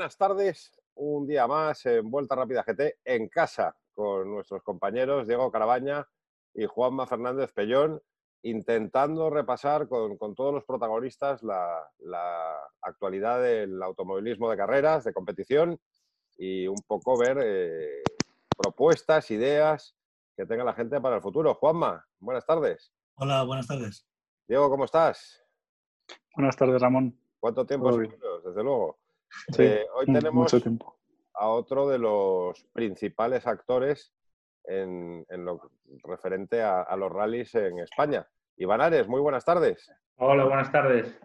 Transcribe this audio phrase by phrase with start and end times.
[0.00, 0.72] buenas tardes.
[0.94, 6.08] Un día más en Vuelta Rápida GT en casa con nuestros compañeros Diego Carabaña
[6.54, 8.00] y Juanma Fernández Pellón,
[8.42, 11.86] intentando repasar con, todos los protagonistas la,
[12.80, 15.78] actualidad del automovilismo de carreras, de competición
[16.38, 18.02] y un poco ver eh,
[18.56, 19.94] propuestas, ideas
[20.34, 21.56] que tenga la gente para el futuro.
[21.56, 22.90] Juanma, buenas tardes.
[23.16, 24.08] Hola, buenas tardes.
[24.48, 25.44] Diego, ¿cómo estás?
[26.34, 27.20] Buenas tardes, Ramón.
[27.38, 27.94] ¿Cuánto tiempo?
[27.98, 28.99] Desde luego.
[29.52, 30.52] Sí, eh, hoy tenemos
[31.34, 34.12] a otro de los principales actores
[34.64, 35.70] en, lo
[36.04, 38.26] referente a, los rallies en España.
[38.56, 39.90] Iván Ares, muy buenas tardes.
[40.16, 41.18] Hola, buenas tardes.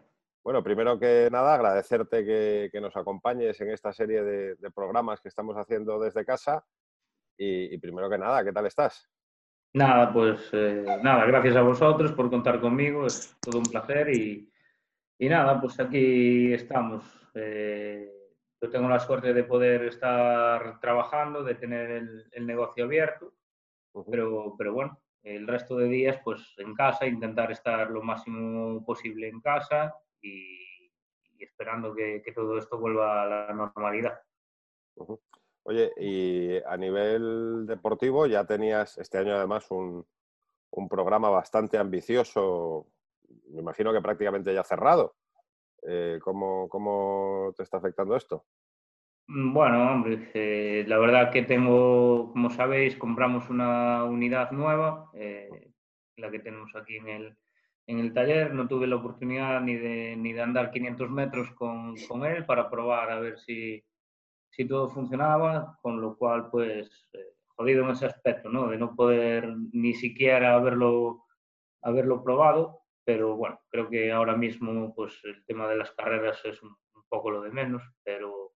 [0.43, 2.23] Bueno, primero que nada, agradecerte
[2.71, 6.63] que, nos acompañes en esta serie de, programas que estamos haciendo desde casa.
[7.37, 9.09] Y, primero que nada, ¿qué tal estás?
[9.73, 14.49] Nada, pues eh, nada, gracias a vosotros por contar conmigo, es todo un placer y,
[15.19, 17.24] y nada, pues aquí estamos.
[17.35, 18.11] Eh,
[18.61, 21.91] yo tengo la suerte de poder estar trabajando, de tener
[22.31, 23.33] el, negocio abierto,
[24.09, 29.27] pero, pero bueno, el resto de días pues en casa, intentar estar lo máximo posible
[29.27, 30.91] en casa y,
[31.37, 34.19] esperando que, todo esto vuelva a la normalidad.
[35.63, 40.05] Oye, y a nivel deportivo ya tenías este año además un,
[40.71, 42.87] un programa bastante ambicioso
[43.49, 45.15] me imagino que prácticamente ya cerrado.
[45.87, 48.45] Eh, ¿cómo, te está afectando esto?
[49.27, 55.71] Mm, bueno, hombre, eh, la verdad que tengo, como sabéis, compramos una unidad nueva, eh,
[56.17, 57.37] la que tenemos aquí en el,
[57.87, 58.53] en el taller.
[58.53, 62.69] No tuve la oportunidad ni de, ni de andar 500 metros con, con, él para
[62.69, 63.83] probar a ver si,
[64.49, 67.07] si todo funcionaba, con lo cual, pues,
[67.55, 68.67] jodido en ese aspecto, ¿no?
[68.69, 71.25] De no poder ni siquiera haberlo,
[71.81, 76.61] haberlo probado pero bueno, creo que ahora mismo pues el tema de las carreras es
[76.61, 76.75] un,
[77.07, 78.53] poco lo de menos, pero,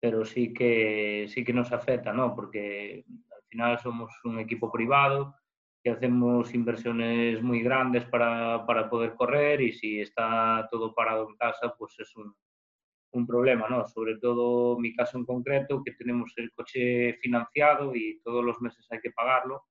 [0.00, 2.34] pero sí, que, sí que nos afecta, ¿no?
[2.34, 5.36] Porque al final somos un equipo privado
[5.82, 11.36] que hacemos inversiones muy grandes para, para poder correr y si está todo parado en
[11.36, 12.34] casa, pues es un,
[13.12, 13.86] un problema, ¿no?
[13.86, 18.86] Sobre todo mi caso en concreto, que tenemos el coche financiado y todos los meses
[18.90, 19.62] hay que pagarlo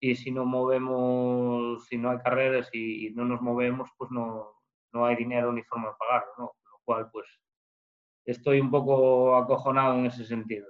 [0.00, 4.60] y si no movemos, si no hay carreras y, no nos movemos, pues no,
[4.92, 6.46] no, hay dinero ni forma de pagarlo, ¿no?
[6.46, 7.26] Con lo cual, pues
[8.24, 10.66] estoy un poco acojonado en ese sentido.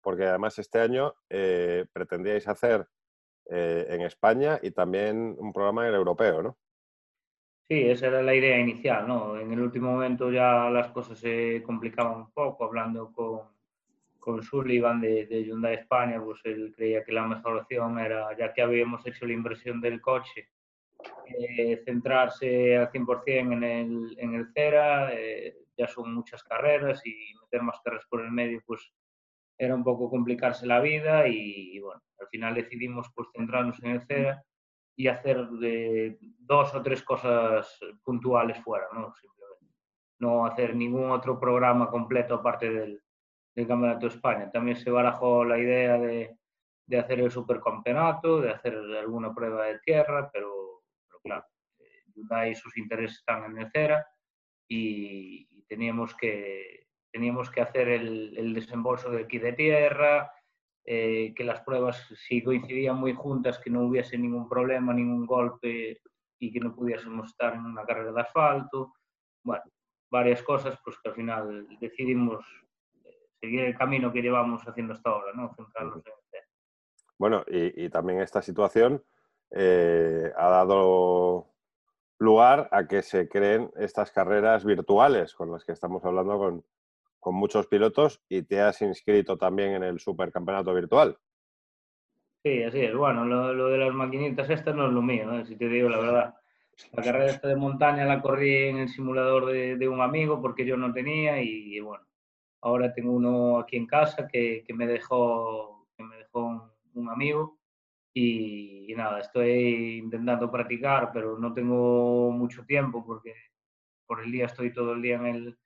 [0.00, 2.88] Porque además este año eh, pretendíais hacer
[3.50, 6.58] eh, en España y también un programa en el europeo, ¿no?
[7.68, 9.38] Sí, esa era la idea inicial, ¿no?
[9.38, 13.55] En el último momento ya las cosas se complicaban un poco, hablando con,
[14.26, 18.52] con Sullivan de, de, Hyundai España, pues él creía que la mejor opción era, ya
[18.52, 20.48] que habíamos hecho la inversión del coche,
[21.26, 27.14] eh, centrarse al 100% en el, en el Cera, eh, ya son muchas carreras y
[27.40, 28.92] meter más carreras por el medio, pues
[29.56, 34.06] era un poco complicarse la vida y, bueno, al final decidimos pues centrarnos en el
[34.08, 34.42] Cera
[34.96, 39.14] y hacer de dos o tres cosas puntuales fuera, ¿no?
[39.14, 39.72] Simplemente.
[40.18, 43.00] No hacer ningún otro programa completo aparte del,
[43.56, 44.50] del Campeonato de España.
[44.52, 46.36] También se barajó la idea de,
[46.86, 51.44] de hacer el supercampeonato, de hacer alguna prueba de tierra, pero, pero claro,
[51.78, 54.06] eh, Hyundai y sus intereses están en el CERA
[54.68, 60.30] y, teníamos, que, teníamos que hacer el, el desembolso del kit de tierra,
[60.84, 66.00] eh, que las pruebas si coincidían muy juntas, que no hubiese ningún problema, ningún golpe
[66.38, 68.94] y que no pudiésemos estar en una carrera de asfalto.
[69.42, 69.64] Bueno,
[70.08, 72.44] varias cosas pues que al final decidimos
[73.40, 75.54] seguir el camino que llevamos haciendo hasta ahora, ¿no?
[75.54, 76.12] Centrarnos en
[77.18, 79.02] Bueno, y, también esta situación
[79.50, 81.52] eh, ha dado
[82.18, 86.64] lugar a que se creen estas carreras virtuales con las que estamos hablando con,
[87.20, 91.18] con muchos pilotos y te has inscrito también en el supercampeonato virtual.
[92.42, 92.94] Sí, así es.
[92.94, 95.44] Bueno, lo, de las maquinitas estas no es lo mío, ¿eh?
[95.44, 96.34] si te digo la verdad.
[96.92, 100.66] La carrera esta de montaña la corrí en el simulador de, de un amigo porque
[100.66, 102.06] yo no tenía y bueno,
[102.66, 107.60] Ahora tengo uno aquí en casa que, que me dejó, que me dejó un, amigo
[108.12, 113.34] y, nada, estoy intentando practicar, pero no tengo mucho tiempo porque
[114.04, 115.58] por el día estoy todo el día en el,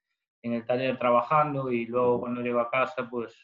[0.43, 3.35] en el taller trabajando y luego cuando llego a casa, pues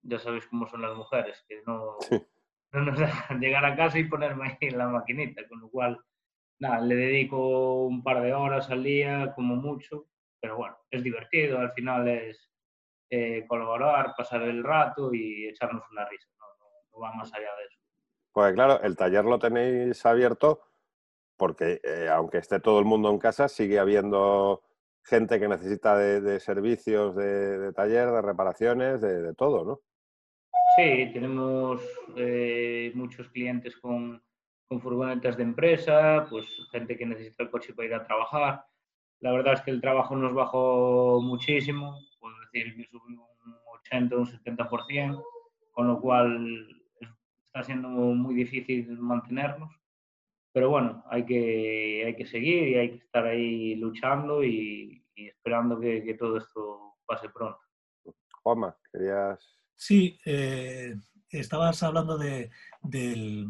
[0.00, 1.98] ya sabéis cómo son las mujeres, que no,
[2.72, 6.00] no nos dejan llegar a casa y ponerme ahí en la maquinita, con lo cual,
[6.58, 10.06] nada, le dedico un par de horas al día, como mucho,
[10.40, 12.51] pero bueno, es divertido, al final es,
[13.14, 16.28] eh, colaborar, pasar el rato y echarnos una risa.
[16.38, 17.78] No, va más allá de eso.
[18.32, 20.62] Pues claro, el taller lo tenéis abierto
[21.36, 24.62] porque eh, aunque esté todo el mundo en casa, sigue habiendo
[25.04, 29.80] gente que necesita de, servicios, de, taller, de reparaciones, de, todo, ¿no?
[30.76, 31.82] Sí, tenemos
[32.16, 34.22] eh, muchos clientes con,
[34.68, 38.64] con, furgonetas de empresa, pues gente que necesita el coche para ir a trabajar.
[39.20, 41.98] La verdad es que el trabajo nos bajó muchísimo,
[42.52, 45.24] decir que subió un 80 o un 70%,
[45.72, 46.68] con lo cual
[47.46, 49.74] está siendo muy difícil mantenernos.
[50.52, 55.80] Pero bueno, hay que, hay que seguir y hay que estar ahí luchando y, esperando
[55.80, 57.60] que, todo esto pase pronto.
[58.42, 59.58] Juanma, querías...
[59.74, 60.94] Sí, eh,
[61.30, 62.50] estabas hablando de,
[62.82, 63.46] del,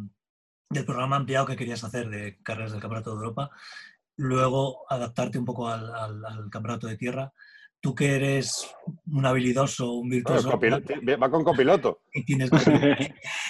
[0.70, 3.50] del, programa ampliado que querías hacer de carreras del Campeonato de Europa,
[4.16, 7.32] luego adaptarte un poco al, al Campeonato de Tierra
[7.82, 8.72] tú que eres
[9.10, 10.48] un habilidoso, un virtuoso.
[10.50, 12.00] va con copiloto.
[12.12, 12.50] Que tienes,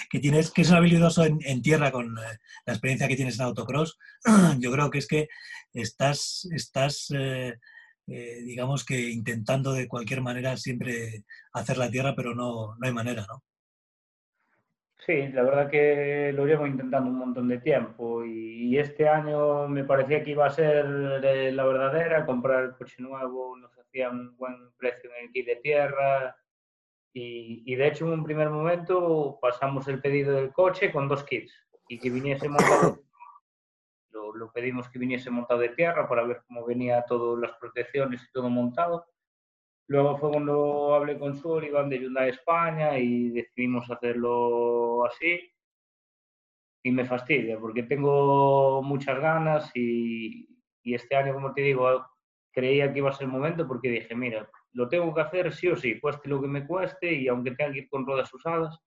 [0.09, 3.45] que, tienes, que es un habilidoso en, tierra con eh, la experiencia que tienes en
[3.45, 3.97] autocross,
[4.59, 5.29] yo creo que es que
[5.73, 7.53] estás, estás eh,
[8.07, 12.91] eh, digamos que intentando de cualquier manera siempre hacer la tierra, pero no, no hay
[12.91, 13.43] manera, ¿no?
[15.05, 19.83] Sí, la verdad que lo llevo intentando un montón de tiempo y, este año me
[19.83, 24.71] parecía que iba a ser la verdadera, comprar el coche nuevo, nos hacía un buen
[24.77, 26.35] precio en el kit de tierra.
[27.15, 31.53] Y, de hecho en un primer momento pasamos el pedido del coche con dos kits
[31.87, 33.03] y que viniese montado,
[34.09, 38.23] lo, lo pedimos que viniese montado de tierra para ver cómo venía todas las protecciones
[38.23, 39.05] y todo montado.
[39.87, 45.51] Luego fue cuando hablé con Sur, Iván de Hyundai España y decidimos hacerlo así.
[46.83, 50.47] Y me fastidia porque tengo muchas ganas y,
[50.81, 52.12] y este año, como te digo,
[52.53, 55.67] creía que iba a ser el momento porque dije, mira, lo tengo que hacer sí
[55.67, 58.79] o sí, cueste lo que me cueste y aunque tenga que ir con ruedas usadas,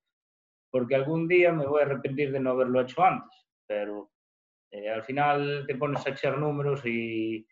[0.70, 3.46] porque algún día me voy a arrepentir de no haberlo hecho antes.
[3.66, 4.10] Pero
[4.70, 7.46] eh, al final te pones a echar números y,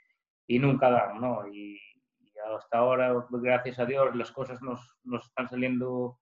[0.47, 1.47] y nunca dan, ¿no?
[1.49, 1.79] Y,
[2.57, 6.19] hasta ahora, gracias a Dios, las cosas nos, nos, están saliendo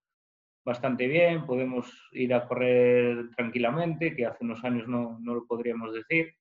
[0.65, 5.93] bastante bien, podemos ir a correr tranquilamente, que hace unos años no, no lo podríamos
[5.93, 6.33] decir,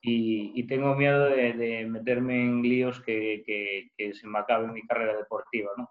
[0.00, 5.16] y, tengo miedo de, meterme en líos que, que, que, se me acabe mi carrera
[5.16, 5.70] deportiva.
[5.76, 5.90] ¿no?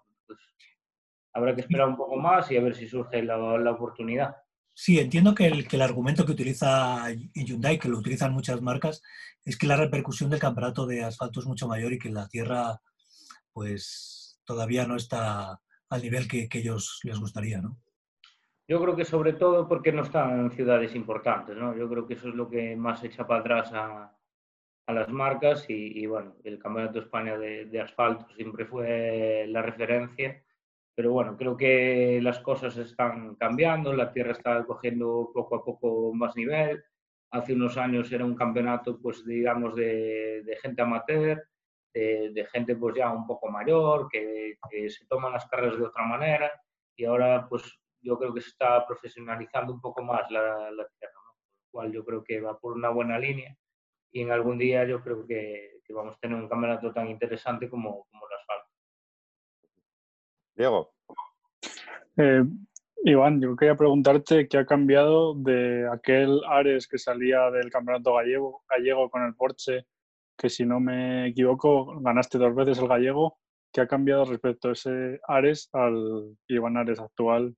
[1.32, 4.36] habrá que esperar un poco más y a ver si surge la, la oportunidad.
[4.74, 9.02] Sí, entiendo que el, que el, argumento que utiliza Hyundai, que lo utilizan muchas marcas,
[9.44, 12.80] es que la repercusión del campeonato de asfalto es mucho mayor y que la tierra
[13.52, 17.76] pues todavía no está al nivel que, ellos les gustaría, ¿no?
[18.68, 21.74] Yo creo que sobre todo porque no están en ciudades importantes, ¿no?
[21.76, 24.14] Yo creo que eso es lo que más echa para atrás a,
[24.86, 29.62] a las marcas y, bueno, el Campeonato de España de, de, asfalto siempre fue la
[29.62, 30.42] referencia,
[30.94, 36.12] pero bueno, creo que las cosas están cambiando, la tierra está cogiendo poco a poco
[36.14, 36.82] más nivel.
[37.30, 41.42] Hace unos años era un campeonato, pues digamos, de, de gente amateur,
[41.94, 44.56] de, gente pues ya un poco mayor, que,
[44.88, 46.50] se toman las carreras de otra manera
[46.96, 47.62] y ahora pues
[48.00, 51.32] yo creo que se está profesionalizando un poco más la, la tierra, ¿no?
[51.32, 53.56] Por lo cual yo creo que va por una buena línea
[54.12, 57.68] y en algún día yo creo que, que vamos a tener un campeonato tan interesante
[57.68, 58.68] como, como el asfalto.
[60.54, 60.94] Diego.
[62.16, 62.44] Eh,
[63.04, 68.64] Iván, yo quería preguntarte qué ha cambiado de aquel Ares que salía del campeonato gallego,
[68.68, 69.86] gallego con el Porsche
[70.36, 73.38] que si no me equivoco, ganaste dos veces el gallego.
[73.72, 77.54] ¿Qué ha cambiado respecto a ese Ares al Iván Ares actual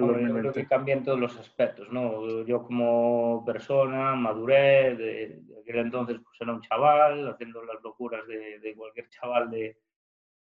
[0.00, 2.44] del Yo creo que cambian todos los aspectos, ¿no?
[2.44, 8.74] Yo como persona maduré, de, aquel entonces pues era un chaval, haciendo las locuras de,
[8.76, 9.78] cualquier chaval de,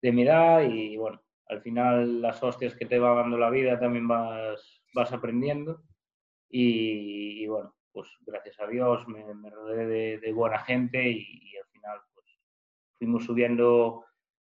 [0.02, 3.78] de, mi edad y bueno, al final las hostias que te va dando la vida
[3.78, 5.82] también vas, vas aprendiendo
[6.50, 12.26] y bueno, pues gracias a Dios me, rodeé de, buena gente y, al final pues
[12.98, 14.04] fuimos subiendo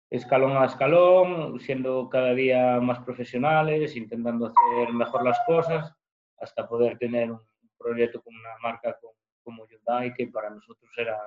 [0.09, 5.93] escalón a escalón, siendo cada día más profesionales, intentando hacer mejor las cosas,
[6.37, 7.41] hasta poder tener un
[7.77, 8.97] proyecto con una marca
[9.43, 11.19] como, Hyundai, que para nosotros era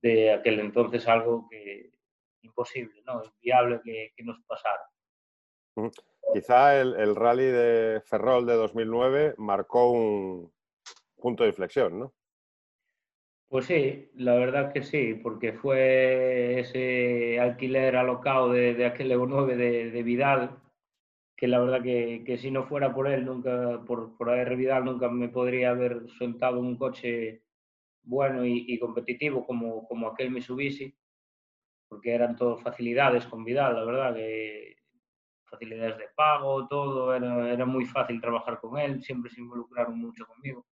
[0.00, 1.90] de aquel entonces algo que
[2.42, 3.22] imposible, ¿no?
[3.24, 4.88] inviable que, nos pasara.
[6.32, 10.52] Quizá el, el, rally de Ferrol de 2009 marcó un,
[11.22, 12.12] punto de inflexión, ¿no?
[13.52, 19.26] Pues sí, la verdad que sí, porque fue ese alquiler alocado de, de aquel Evo
[19.26, 20.58] 9 de, de, Vidal,
[21.36, 24.86] que la verdad que, que, si no fuera por él, nunca, por, por AR Vidal,
[24.86, 27.42] nunca me podría haber sentado un coche
[28.04, 30.94] bueno y, y, competitivo como, como aquel Mitsubishi,
[31.88, 34.76] porque eran todo facilidades con Vidal, la verdad que
[35.44, 40.26] facilidades de pago, todo, era, era muy fácil trabajar con él, siempre se involucraron mucho
[40.26, 40.64] conmigo.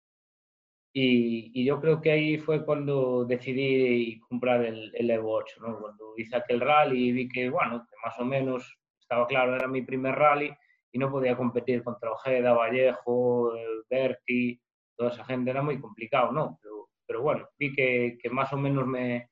[0.92, 5.80] Y, yo creo que ahí fue cuando decidí comprar el, el Evo 8, ¿no?
[5.80, 9.68] Cuando hice aquel rally y vi que, bueno, que más o menos estaba claro, era
[9.68, 10.52] mi primer rally
[10.92, 13.54] y no podía competir contra Ojeda, Vallejo,
[13.90, 14.60] Berti,
[14.96, 16.60] toda esa gente, era muy complicado, ¿no?
[16.62, 19.30] Pero, pero bueno, vi que, que más o menos me,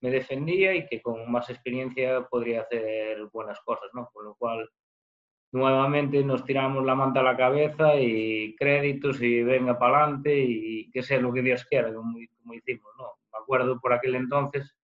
[0.00, 4.08] me, defendía y que con más experiencia podría hacer buenas cosas, ¿no?
[4.12, 4.68] Con lo cual
[5.52, 10.90] nuevamente nos tiramos la manta a la cabeza y créditos y venga para adelante y
[10.90, 12.90] que sea lo que Dios quiera, como, como hicimos.
[12.98, 13.04] ¿no?
[13.32, 14.76] Me acuerdo por aquel entonces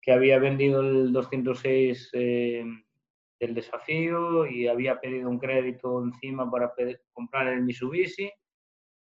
[0.00, 2.64] que había vendido el 206 eh,
[3.40, 6.72] del desafío y había pedido un crédito encima para
[7.12, 8.30] comprar el Mitsubishi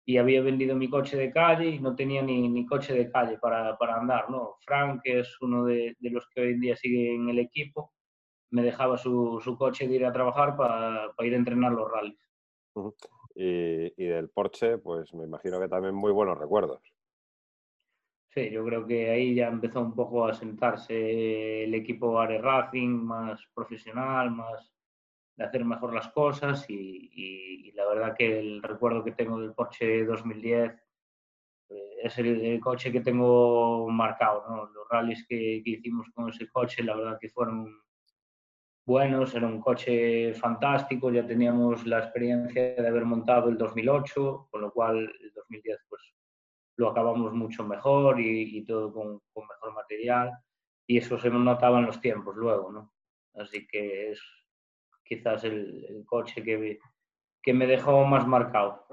[0.08, 3.38] y había vendido mi coche de calle y no tenía ni, ni coche de calle
[3.38, 4.30] para, para, andar.
[4.30, 4.54] ¿no?
[4.64, 7.92] Frank, que es uno de, de los que hoy en día sigue en el equipo,
[8.50, 12.30] me dejaba su, su coche de ir a trabajar para ir a entrenar los rallies.
[13.34, 16.80] y, y, del Porsche, pues me imagino que también muy buenos recuerdos.
[18.36, 22.90] Sí, yo creo que ahí ya empezó un poco a sentarse el equipo Are Racing
[22.90, 24.76] más profesional, más
[25.36, 29.54] de hacer mejor las cosas y, y, la verdad que el recuerdo que tengo del
[29.54, 30.72] Porsche 2010
[31.68, 34.66] eh, es el, el, coche que tengo marcado, ¿no?
[34.66, 37.85] Los rallies que, que, hicimos con ese coche, la verdad que fueron
[38.86, 44.60] buenos, era un coche fantástico, ya teníamos la experiencia de haber montado el 2008, con
[44.60, 46.02] lo cual el 2010 pues
[46.76, 50.32] lo acabamos mucho mejor y, todo con, mejor material
[50.86, 52.92] y eso se notaba en los tiempos luego, ¿no?
[53.34, 54.22] Así que es
[55.04, 56.78] quizás el, coche que,
[57.42, 58.86] que me dejó más marcado.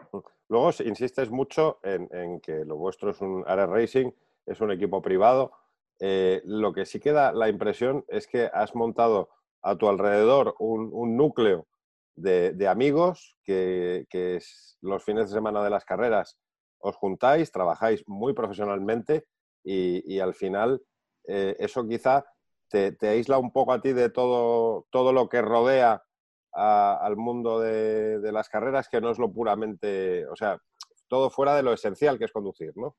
[0.50, 4.12] Luego insistes mucho en, que lo vuestro es un Air Racing,
[4.46, 5.52] es un equipo privado.
[6.00, 9.30] Eh, lo que sí queda la impresión es que has montado
[9.64, 11.68] a tu alrededor un, núcleo
[12.16, 14.40] de, amigos que, que,
[14.82, 16.38] los fines de semana de las carreras
[16.80, 19.26] os juntáis, trabajáis muy profesionalmente
[19.64, 20.82] y, al final
[21.28, 22.26] eh, eso quizá
[22.70, 26.04] te, aísla un poco a ti de todo, todo lo que rodea
[26.52, 30.60] al mundo de, de, las carreras, que no es lo puramente, o sea,
[31.08, 32.96] todo fuera de lo esencial que es conducir, ¿no?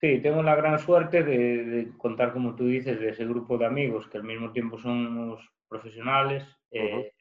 [0.00, 3.66] Sí, tengo la gran suerte de, de, contar, como tú dices, de ese grupo de
[3.66, 7.12] amigos que al mismo tiempo somos profesionales, eh, uh -huh.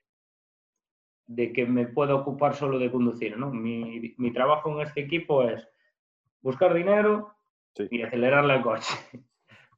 [1.28, 3.38] de que me puedo ocupar solo de conducir.
[3.38, 3.52] ¿no?
[3.52, 5.68] Mi, mi, trabajo en este equipo es
[6.42, 7.36] buscar dinero
[7.76, 7.88] sí.
[7.92, 8.94] y acelerarle al coche,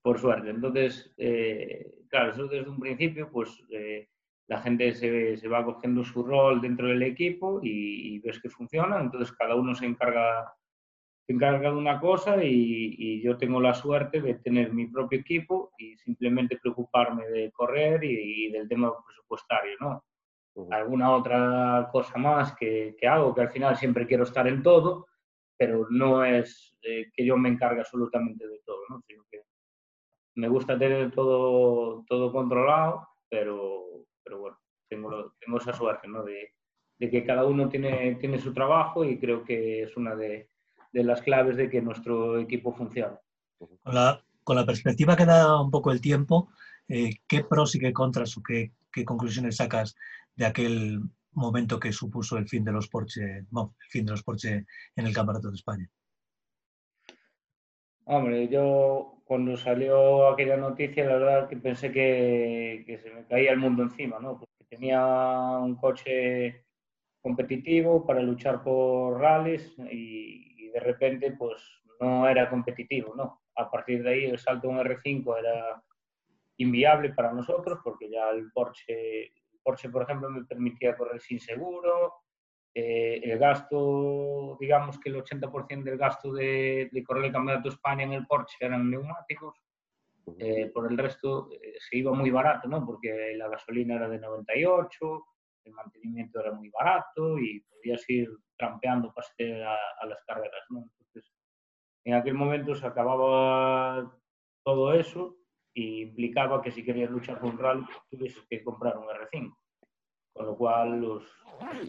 [0.03, 0.51] por suerte.
[0.51, 4.10] Entonces, eh, claro, eso desde un principio, pues eh,
[4.48, 8.50] la gente se, se, va cogiendo su rol dentro del equipo y, y ves que
[8.50, 10.53] funciona, entonces cada uno se encarga
[11.32, 15.20] se encarga de una cosa y, y, yo tengo la suerte de tener mi propio
[15.20, 20.04] equipo y simplemente preocuparme de correr y, y del tema presupuestario, ¿no?
[20.56, 20.76] Uh -huh.
[20.76, 25.08] Alguna otra cosa más que, que, hago, que al final siempre quiero estar en todo,
[25.58, 29.02] pero no es eh, que yo me encargue absolutamente de todo, ¿no?
[29.08, 29.44] Sino que
[30.36, 34.58] me gusta tener todo, todo controlado, pero, pero bueno,
[34.90, 36.24] tengo, tengo esa suerte, ¿no?
[36.24, 36.56] De,
[37.00, 40.50] de que cada uno tiene, tiene su trabajo y creo que es una de
[40.91, 43.17] de las claves de que nuestro equipo funcione.
[43.57, 46.50] Con la, con la perspectiva que da un poco el tiempo,
[46.88, 49.95] eh, ¿qué pros y qué contras o qué, qué, conclusiones sacas
[50.36, 51.01] de aquel
[51.33, 53.48] momento que supuso el fin de los Porsche, el
[53.89, 55.89] fin de los Porsche en el Campeonato de España?
[58.05, 63.51] Hombre, yo cuando salió aquella noticia, la verdad que pensé que, que se me caía
[63.51, 64.38] el mundo encima, ¿no?
[64.38, 65.05] Porque tenía
[65.62, 66.65] un coche
[67.21, 71.62] competitivo para luchar por rallies y, de repente pues
[72.00, 73.42] no era competitivo, ¿no?
[73.56, 75.84] A partir de ahí el salto a un R5 era
[76.58, 82.13] inviable para nosotros porque ya el Porsche, Porsche por ejemplo, me permitía correr sin seguro,
[82.74, 87.75] eh, el gasto, digamos que el 80% del gasto de, de, correr el Campeonato de
[87.75, 89.62] España en el Porsche eran neumáticos,
[90.38, 92.86] eh, por el resto eh, se iba muy barato, ¿no?
[92.86, 95.25] Porque la gasolina era de 98,
[95.65, 99.27] el mantenimiento era muy barato y podías ir trampeando para
[99.70, 100.63] a, a, las carreras.
[100.70, 100.80] ¿no?
[100.80, 101.32] Entonces,
[102.06, 104.15] en aquel momento se acababa
[104.63, 105.38] todo eso
[105.74, 109.56] y implicaba que si querías luchar con un rally tuvieses que comprar un R5.
[110.34, 111.24] Con lo cual los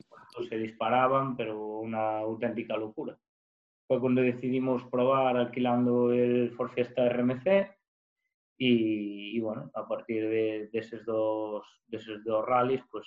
[0.08, 3.16] costos se disparaban, pero una auténtica locura.
[3.86, 7.70] Fue cuando decidimos probar alquilando el Ford Fiesta RMC
[8.58, 13.06] y, y bueno, a partir de, de, esos dos, de esos dos rallies, pues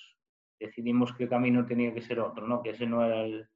[0.60, 2.62] decidimos que el camino tenía que ser otro, ¿no?
[2.62, 3.48] que ese no era el,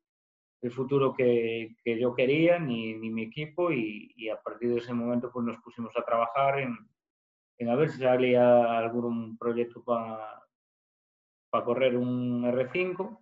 [0.71, 5.45] futuro que, yo quería ni, ni mi equipo y, a partir de ese momento pues
[5.45, 6.77] nos pusimos a trabajar en,
[7.57, 10.43] en a ver si salía algún proyecto para
[11.49, 13.19] pa correr un R5.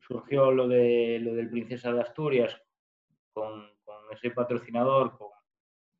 [0.00, 2.56] Surgió lo, de, lo del Princesa de Asturias
[3.32, 3.70] con,
[4.12, 5.18] ese patrocinador,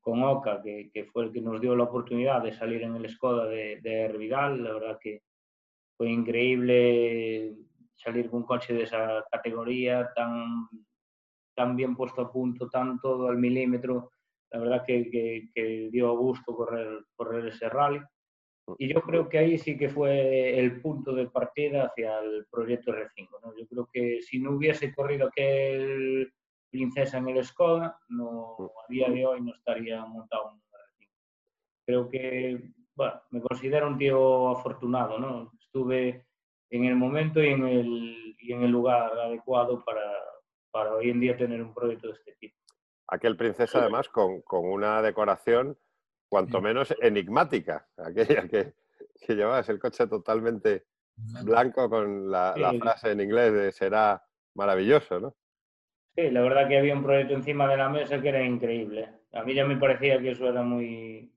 [0.01, 3.09] con, Oca, que, que, fue el que nos dio la oportunidad de salir en el
[3.09, 5.23] Skoda de, de Hervidal, la verdad que
[6.03, 7.55] fue increíble
[7.95, 10.69] salir con un coche de esa categoría tan,
[11.55, 14.11] tan bien puesto a punto, tan todo al milímetro.
[14.51, 18.01] La verdad que, que, dio gusto correr, correr ese rally.
[18.79, 22.91] Y yo creo que ahí sí que fue el punto de partida hacia el proyecto
[22.91, 23.29] R5.
[23.41, 23.57] ¿no?
[23.57, 26.33] Yo creo que si no hubiese corrido aquel
[26.69, 31.09] Princesa en el Skoda, no, a día de hoy no estaría montado un R5.
[31.87, 35.53] Creo que, bueno, me considero un tío afortunado, ¿no?
[35.73, 36.27] Estuve
[36.69, 40.13] en el momento y en el, y en el lugar adecuado para,
[40.71, 42.59] para hoy en día tener un proyecto de este tipo.
[43.09, 45.79] Aquel Princesa, además, con, con una decoración
[46.29, 48.75] cuanto menos enigmática, aquella que,
[49.19, 50.85] que llevabas el coche totalmente
[51.43, 54.23] blanco con la, frase en inglés de será
[54.55, 55.35] maravilloso, ¿no?
[56.15, 59.09] Sí, la verdad que había un proyecto encima de la mesa que era increíble.
[59.33, 61.33] A mí ya me parecía que eso era muy,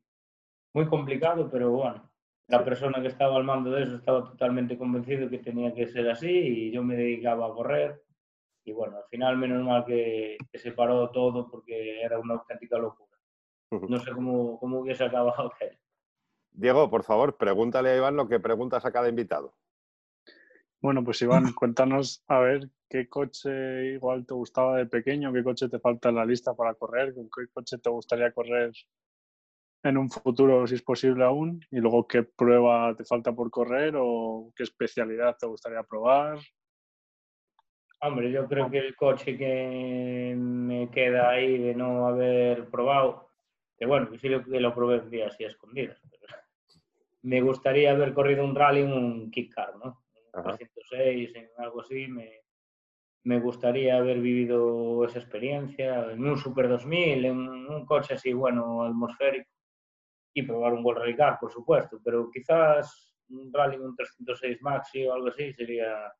[0.73, 2.11] muy complicado, pero bueno,
[2.47, 6.09] la persona que estaba al mando de eso estaba totalmente convencido que tenía que ser
[6.09, 8.03] así y yo me dedicaba a correr.
[8.63, 12.77] Y bueno, al final menos mal que, que se paró todo porque era una auténtica
[12.77, 13.17] locura.
[13.71, 15.51] No sé cómo, cómo hubiese acabado
[16.51, 19.55] Diego, por favor, pregúntale a Iván lo que preguntas a cada invitado.
[20.79, 25.67] Bueno, pues Iván, cuéntanos a ver qué coche igual te gustaba de pequeño, qué coche
[25.67, 28.71] te falta en la lista para correr, con qué coche te gustaría correr
[29.85, 33.93] en un futuro, si es posible aún, y luego qué prueba te falta por correr
[33.97, 36.39] o qué especialidad te gustaría probar.
[38.01, 43.25] Hombre, yo creo que el coche que me queda ahí de no haber probado
[43.77, 46.01] que bueno, que sí que lo probé un día así a escondidas.
[47.23, 50.03] me gustaría haber corrido un rally en un kick car, ¿no?
[50.33, 52.41] En 306, en algo así, me,
[53.23, 58.83] me gustaría haber vivido esa experiencia en un Super 2000, en un coche así, bueno,
[58.83, 59.49] atmosférico,
[60.35, 65.13] y probar un World Rally por supuesto, pero quizás un rally un 306 Maxi o
[65.13, 66.11] algo así sería,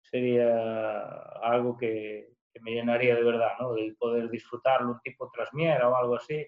[0.00, 1.04] sería
[1.42, 3.74] algo que, que me llenaría de verdad, ¿no?
[3.74, 6.44] De poder disfrutarlo un tipo trasmiera o algo así.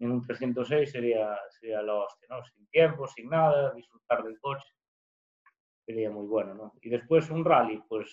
[0.00, 2.42] En un 306 sería, sería la hostia, ¿no?
[2.42, 4.68] Sin tiempo, sin nada, disfrutar del coche.
[5.86, 6.72] Sería muy bueno, ¿no?
[6.82, 8.10] Y después un rally, pues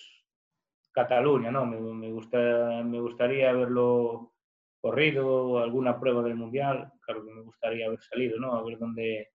[0.92, 1.66] Cataluña, ¿no?
[1.66, 2.38] Me, me, gusta,
[2.84, 4.32] me gustaría haberlo
[4.80, 8.54] corrido, alguna prueba del Mundial, claro que me gustaría haber salido, ¿no?
[8.54, 9.28] A ver dónde,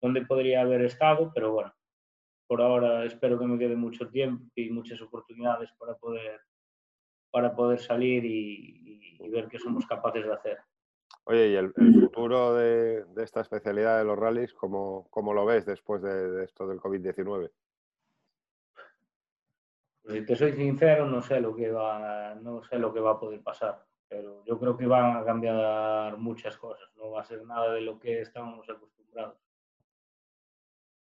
[0.00, 1.74] dónde podría haber estado, pero bueno,
[2.46, 6.40] por ahora espero que me quede mucho tiempo y muchas oportunidades para poder
[7.34, 10.58] para poder salir y, ver qué somos capaces de hacer.
[11.24, 16.00] Oye, ¿y el, futuro de, esta especialidad de los rallies, cómo, cómo lo ves después
[16.00, 17.50] de, esto del COVID-19?
[20.04, 23.12] Pues si te soy sincero, no sé lo que va, no sé lo que va
[23.12, 27.24] a poder pasar, pero yo creo que van a cambiar muchas cosas, no va a
[27.24, 29.38] ser nada de lo que estábamos acostumbrados.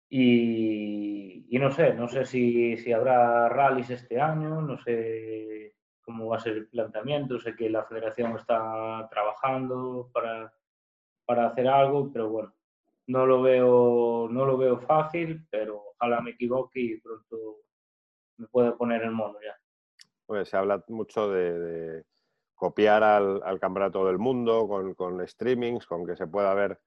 [0.10, 6.28] Y, y no sé, no sé si, si habrá rallies este año, no sé cómo
[6.28, 7.40] va a ser el planteamiento.
[7.40, 10.52] Sé que la federación está trabajando para,
[11.26, 12.56] para hacer algo, pero bueno,
[13.06, 17.58] no lo veo, no lo veo fácil, pero ojalá me equivoque y pronto
[18.38, 19.56] me pueda poner el mono ya.
[20.26, 22.04] Pues se habla mucho de,
[22.60, 26.78] copiar al, al, campeonato del mundo con, con, streamings, con que se pueda ver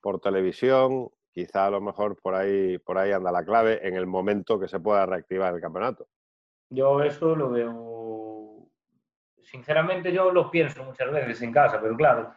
[0.00, 1.10] por televisión.
[1.30, 4.66] Quizá a lo mejor por ahí, por ahí anda la clave en el momento que
[4.66, 6.08] se pueda reactivar el campeonato.
[6.70, 8.00] Yo eso lo veo
[9.42, 12.32] sinceramente yo lo pienso muchas veces en casa, pero claro,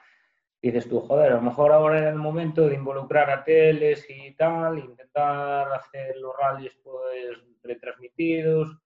[0.61, 4.35] dices tú, joder, a lo mejor ahora era el momento de involucrar a teles y
[4.35, 8.82] tal, intentar hacer los rallies pues retransmitidos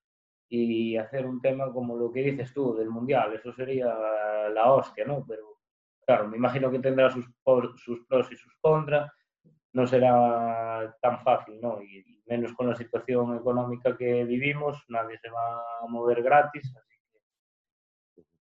[0.50, 3.88] y hacer un tema como lo que dices tú del mundial, eso sería
[4.54, 5.26] la hostia, ¿no?
[5.28, 5.60] Pero
[6.06, 7.26] claro, me imagino que tendrá sus,
[7.76, 9.12] sus pros y sus contras,
[9.74, 11.82] no será tan fácil, ¿no?
[11.82, 16.74] Y menos con la situación económica que vivimos, nadie se va a mover gratis,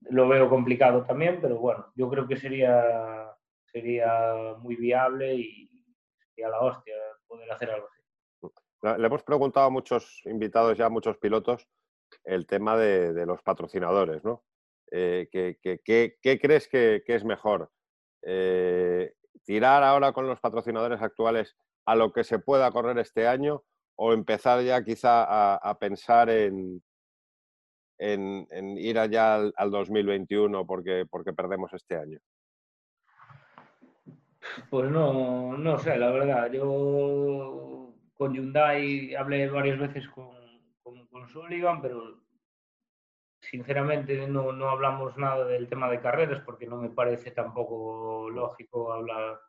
[0.02, 3.34] lo veo complicado también, pero bueno, yo creo que sería,
[3.66, 5.68] sería muy viable y
[6.44, 6.96] a la hostia
[7.28, 8.02] poder hacer algo así.
[9.00, 11.68] Le hemos preguntado a muchos invitados ya, a muchos pilotos,
[12.24, 14.44] el tema de, los patrocinadores, ¿no?
[14.92, 17.72] Eh, ¿qué, crees que, es mejor?
[18.22, 21.56] Eh, ¿Tirar ahora con los patrocinadores actuales
[21.86, 23.64] a lo que se pueda correr este año
[23.96, 26.82] o empezar ya quizá a pensar en,
[28.78, 32.20] ir allá al, 2021 porque, porque perdemos este año?
[34.70, 36.52] Pues no, no sé, la verdad.
[36.52, 40.41] Yo con Hyundai hablé varias veces con,
[41.22, 42.22] con, Sullivan, pero
[43.42, 48.94] sinceramente no, no, hablamos nada del tema de carreras porque no me parece tampoco lógico
[48.94, 49.40] hablar,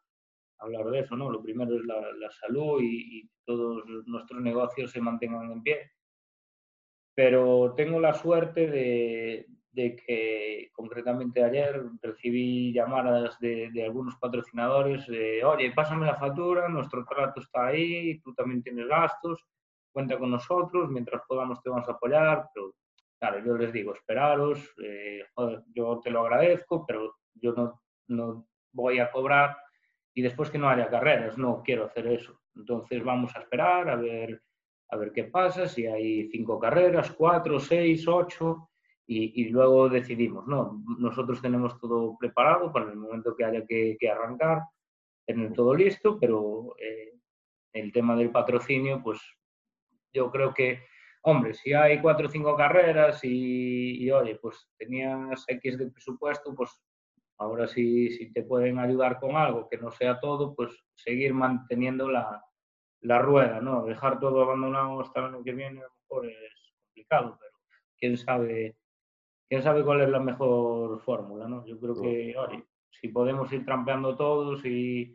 [0.58, 1.30] hablar de eso, ¿no?
[1.30, 5.90] Lo primero es la, la salud y, y, todos nuestros negocios se mantengan en pie.
[7.14, 15.06] Pero tengo la suerte de, de que concretamente ayer recibí llamadas de, de algunos patrocinadores
[15.08, 19.44] de, oye, pásame la factura, nuestro trato está ahí, tú también tienes gastos,
[19.92, 22.74] cuenta con nosotros, mientras podamos te vamos a apoyar, pero
[23.18, 25.22] claro, yo les digo, esperaros, eh,
[25.74, 29.56] yo te lo agradezco, pero yo no, no voy a cobrar
[30.14, 32.38] y después que no haya carreras, no quiero hacer eso.
[32.54, 34.42] Entonces vamos a esperar a ver,
[34.90, 38.68] a ver qué pasa, si hay cinco carreras, cuatro, seis, ocho,
[39.06, 40.82] y, luego decidimos, ¿no?
[40.98, 44.62] Nosotros tenemos todo preparado para el momento que haya que, arrancar,
[45.26, 47.12] tener todo listo, pero eh,
[47.74, 49.20] el tema del patrocinio, pues
[50.12, 50.84] yo creo que,
[51.22, 56.70] hombre, si hay cuatro o cinco carreras y, oye, pues tenías X de presupuesto, pues
[57.38, 62.08] ahora sí, si te pueden ayudar con algo que no sea todo, pues seguir manteniendo
[62.08, 62.44] la,
[63.00, 63.84] la rueda, ¿no?
[63.84, 67.52] Dejar todo abandonado hasta el año que viene a lo mejor es complicado, pero
[67.98, 68.76] quién sabe
[69.52, 71.66] quién sabe cuál es la mejor fórmula, ¿no?
[71.66, 75.14] Yo creo que, oye, si podemos ir trampeando todos y,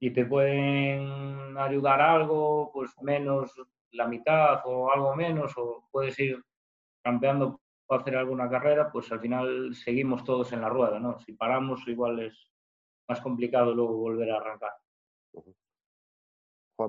[0.00, 3.54] y, te pueden ayudar algo, pues menos
[3.92, 6.42] la mitad o algo menos, o puedes ir
[7.02, 11.18] trampeando para hacer alguna carrera, pues al final seguimos todos en la rueda, ¿no?
[11.20, 12.50] Si paramos, igual es
[13.08, 14.72] más complicado luego volver a arrancar.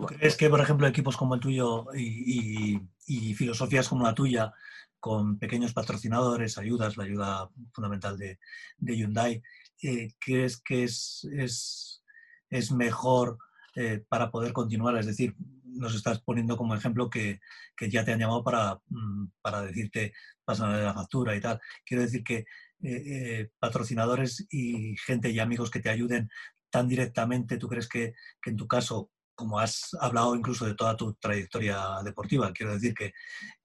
[0.08, 4.54] crees que, por ejemplo, equipos como el tuyo y, y, y filosofías como la tuya
[5.02, 8.40] con pequeños patrocinadores, ayudas, la ayuda fundamental de,
[8.78, 9.42] de Hyundai,
[9.82, 12.04] eh, ¿crees que es, es,
[12.50, 13.40] es mejor
[13.76, 14.96] eh, para poder continuar?
[14.98, 15.36] Es decir,
[15.72, 17.40] nos estás poniendo como ejemplo que,
[17.76, 21.60] que ya te han llamado para, mm, para decirte, pásame la factura y tal.
[21.86, 22.46] Quiero decir que
[22.84, 26.30] eh, patrocinadores y gente y amigos que te ayuden
[26.70, 30.96] tan directamente, ¿tú crees que, que en tu caso como has hablado incluso de toda
[30.96, 33.14] tu trayectoria deportiva, quiero decir que,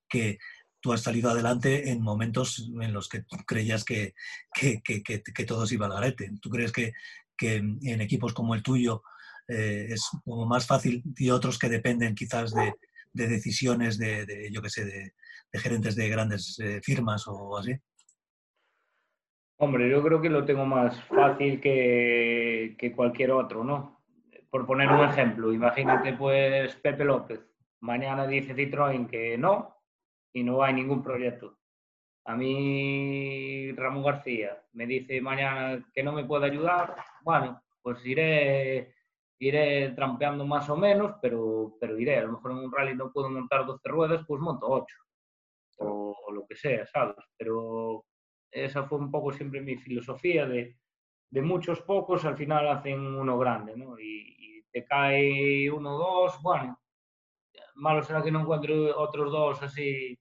[0.09, 0.39] que
[0.81, 4.15] tú has salido adelante en momentos en los que creías que,
[4.55, 6.31] que, que, que todo se iba al garete.
[6.41, 6.93] ¿Tú crees que,
[7.39, 9.03] en equipos como el tuyo
[9.49, 12.75] eh, es como más fácil y otros que dependen quizás de,
[13.13, 15.13] de decisiones de, yo qué sé, de,
[15.59, 17.75] gerentes de grandes eh, firmas o así?
[19.59, 24.03] Hombre, yo creo que lo tengo más fácil que, que cualquier otro, ¿no?
[24.51, 27.41] Por poner un ejemplo, imagínate pues Pepe López,
[27.81, 29.77] mañana dice Citroën que no,
[30.33, 31.59] y no hay ningún proyecto.
[32.27, 38.96] A mí Ramón García me dice mañana que no me puede ayudar, bueno, pues iré,
[39.39, 42.19] iré trampeando más o menos, pero, pero iré.
[42.19, 44.97] A lo mejor en un rally no puedo montar 12 ruedas, pues monto 8
[45.79, 47.17] o, lo que sea, ¿sabes?
[47.37, 48.05] Pero
[48.51, 50.77] esa fue un poco siempre mi filosofía de,
[51.31, 53.99] de muchos pocos al final hacen uno grande, ¿no?
[53.99, 56.79] Y, y te cae uno o dos, bueno,
[57.75, 60.19] malo será que no encuentre otros dos así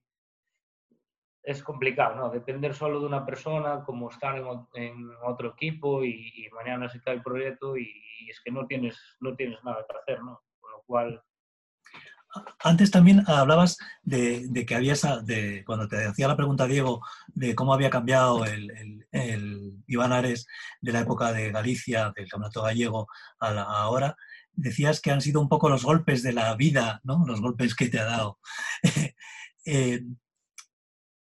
[1.46, 2.28] es complicado, ¿no?
[2.28, 4.36] Depender solo de una persona, como estar
[4.74, 7.88] en, otro equipo y, mañana se cae el proyecto y,
[8.28, 10.42] es que no tienes, no tienes nada que hacer, ¿no?
[10.60, 11.22] Con lo cual...
[12.58, 17.72] Antes también hablabas de, que habías, de, cuando te hacía la pregunta Diego, de cómo
[17.72, 20.48] había cambiado el, el, Iván Ares
[20.80, 23.06] de la época de Galicia, del Campeonato Gallego,
[23.38, 24.16] a la, ahora,
[24.52, 27.24] decías que han sido un poco los golpes de la vida, ¿no?
[27.24, 28.40] Los golpes que te ha dado.
[29.64, 30.02] eh,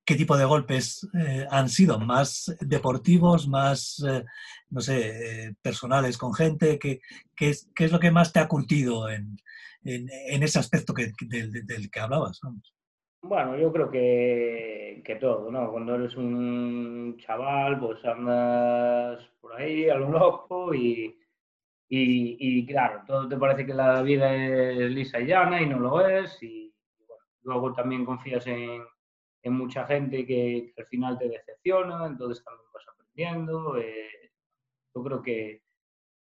[0.08, 4.24] qué tipo de golpes eh, han sido, más deportivos, más, eh,
[4.70, 7.02] no sé, eh, personales con gente, ¿qué,
[7.36, 9.36] qué, es, qué, es, lo que más te ha curtido en,
[9.84, 12.40] en, en ese aspecto que, del, del, que hablabas?
[13.22, 15.70] Bueno, yo creo que, que, todo, ¿no?
[15.72, 21.20] Cuando eres un chaval, pues andas por ahí a lo loco y,
[21.90, 26.08] y, claro, todo te parece que la vida es lisa y llana y no lo
[26.08, 26.74] es y
[27.42, 28.82] luego también confías en
[29.48, 33.78] hay mucha gente que, al final te decepciona, entonces también vas aprendiendo.
[33.78, 34.32] Eh,
[34.94, 35.64] yo creo que,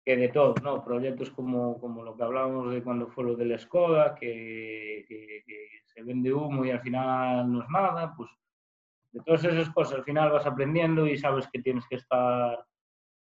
[0.04, 0.84] que, de todo, ¿no?
[0.84, 5.44] Proyectos como, como lo que hablábamos de cuando fue lo de la Skoda, que, que,
[5.86, 8.30] se vende humo y al final no es nada, pues
[9.12, 12.66] de todas esas cosas al final vas aprendiendo y sabes que tienes que estar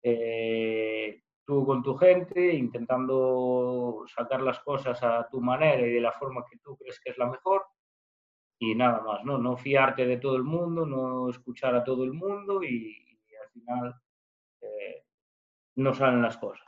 [0.02, 6.14] eh, tú con tu gente intentando sacar las cosas a tu manera y de la
[6.14, 7.66] forma que tú crees que es la mejor
[8.72, 9.38] y nada más, ¿no?
[9.38, 12.96] No fiarte de todo el mundo, no escuchar a todo el mundo y,
[13.42, 13.96] al final
[14.62, 15.04] eh,
[15.76, 16.66] no salen las cosas.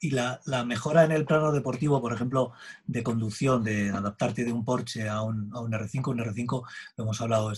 [0.00, 2.52] Y la, mejora en el plano deportivo, por ejemplo,
[2.86, 6.66] de conducción, de adaptarte de un Porsche a un, a un R5, un R5,
[6.96, 7.52] lo hemos hablado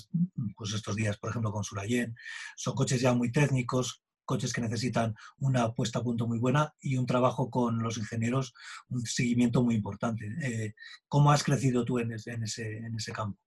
[0.57, 2.17] pues estos días, por ejemplo, con Surayen,
[2.55, 6.99] son coches ya muy técnicos, coches que necesitan una puesta a punto muy buena y
[6.99, 8.55] un trabajo con los ingenieros,
[8.91, 10.27] un seguimiento muy importante.
[10.43, 10.75] Eh,
[11.09, 13.38] ¿Cómo has crecido tú en ese, en ese, en ese campo?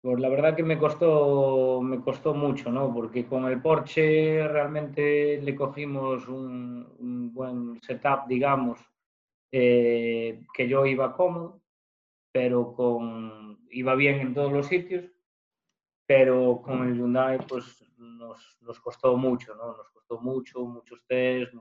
[0.00, 2.94] Pues la verdad que me costó, me costó mucho, ¿no?
[2.94, 8.78] Porque con el Porsche realmente le cogimos un, buen setup, digamos,
[9.50, 11.60] eh, que yo iba cómodo,
[12.32, 15.04] pero con, iba bien en todos los sitios,
[16.06, 17.87] pero con el Hyundai pues
[18.18, 19.76] nos, costó mucho, ¿no?
[19.76, 21.54] Nos costó mucho, muchos test,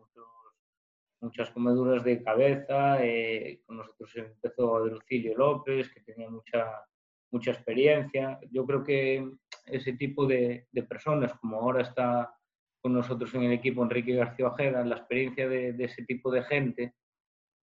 [1.22, 3.04] muchas comeduras de cabeza.
[3.04, 6.88] Eh, con nosotros empezó Lucilio López, que tenía mucha
[7.32, 8.40] mucha experiencia.
[8.52, 9.30] Yo creo que
[9.66, 12.34] ese tipo de, personas, como ahora está
[12.82, 16.94] con nosotros en el equipo Enrique García Ojeda, la experiencia de, ese tipo de gente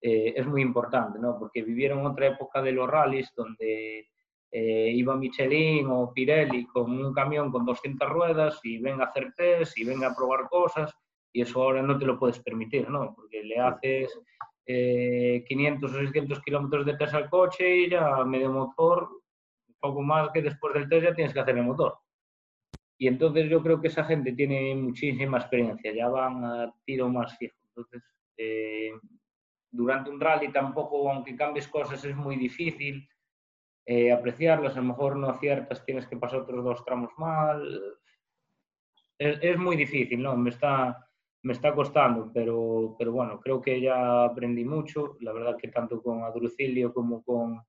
[0.02, 1.38] eh, es muy importante, ¿no?
[1.38, 4.08] porque vivieron otra época de los rallies donde
[4.56, 9.32] eh, iba Michelin o Pirelli con un camión con 200 ruedas y venga a hacer
[9.34, 10.94] test y venga a probar cosas
[11.32, 13.12] y eso ahora no te lo puedes permitir, ¿no?
[13.16, 14.16] porque le haces
[14.64, 15.44] 500 eh,
[15.82, 19.08] o 600 kilómetros de test al coche y ya medio motor
[19.80, 21.98] poco más que después del test ya tienes que hacer el motor.
[22.96, 27.36] Y entonces yo creo que esa gente tiene muchísima experiencia, ya van a tiro más
[27.38, 27.56] fijo.
[27.70, 28.04] Entonces,
[28.36, 28.92] eh,
[29.68, 33.04] durante un rally tampoco, aunque cambies cosas, es muy difícil
[33.86, 34.76] eh, apreciarlas.
[34.76, 37.96] A lo mejor no aciertas, tienes que pasar otros dos tramos mal.
[39.18, 40.36] Es, muy difícil, ¿no?
[40.36, 41.08] Me está,
[41.42, 45.16] me está costando, pero, pero bueno, creo que ya aprendí mucho.
[45.20, 47.62] La verdad que tanto con Adrucilio como con,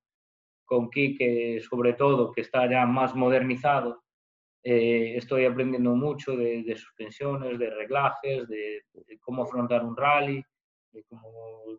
[0.66, 4.06] con Quique, sobre todo, que está ya más modernizado,
[4.68, 8.84] eh, estoy aprendiendo mucho de, suspensiones, de reglajes, de,
[9.22, 10.44] cómo afrontar un rally,
[10.92, 11.30] de cómo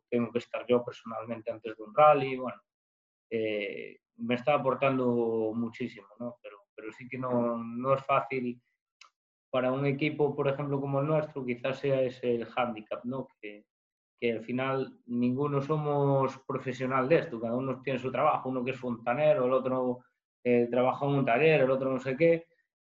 [0.08, 2.36] tengo que estar yo personalmente antes de un rally.
[2.36, 2.62] Bueno,
[3.28, 6.36] eh, me está aportando muchísimo, ¿no?
[6.42, 8.60] Pero, pero sí que no, no es fácil
[9.50, 13.28] para un equipo, por ejemplo, como el nuestro, quizás sea ese el hándicap, ¿no?
[13.40, 13.64] Que,
[14.18, 18.72] que al final ninguno somos profesional de esto, cada uno tiene su trabajo, uno que
[18.72, 20.00] es fontanero, el otro
[20.42, 22.46] eh, trabaja en un taller, el otro no sé qué,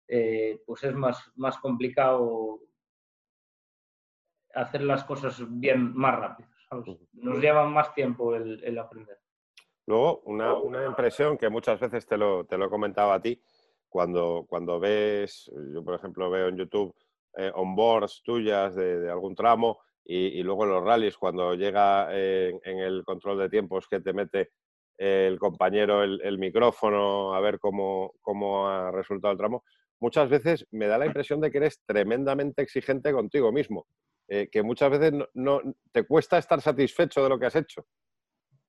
[0.09, 2.61] eh, pues es más, más complicado
[4.55, 6.49] hacer las cosas bien más rápido.
[7.13, 9.19] Nos lleva más tiempo el, aprender.
[9.87, 13.41] Luego, una, una, impresión que muchas veces te lo, te lo he comentado a ti,
[13.89, 16.95] cuando, cuando ves, yo por ejemplo veo en YouTube
[17.37, 23.05] eh, onboards tuyas de, algún tramo, y, luego en los rallies, cuando llega en, el
[23.05, 24.51] control de tiempos que te mete
[24.99, 29.65] el compañero el, micrófono a ver cómo, cómo, ha resultado el tramo,
[30.01, 33.87] muchas veces me da la impresión de que eres tremendamente exigente contigo mismo,
[34.29, 35.61] eh, que muchas veces no,
[35.93, 37.87] te cuesta estar satisfecho de lo que has hecho.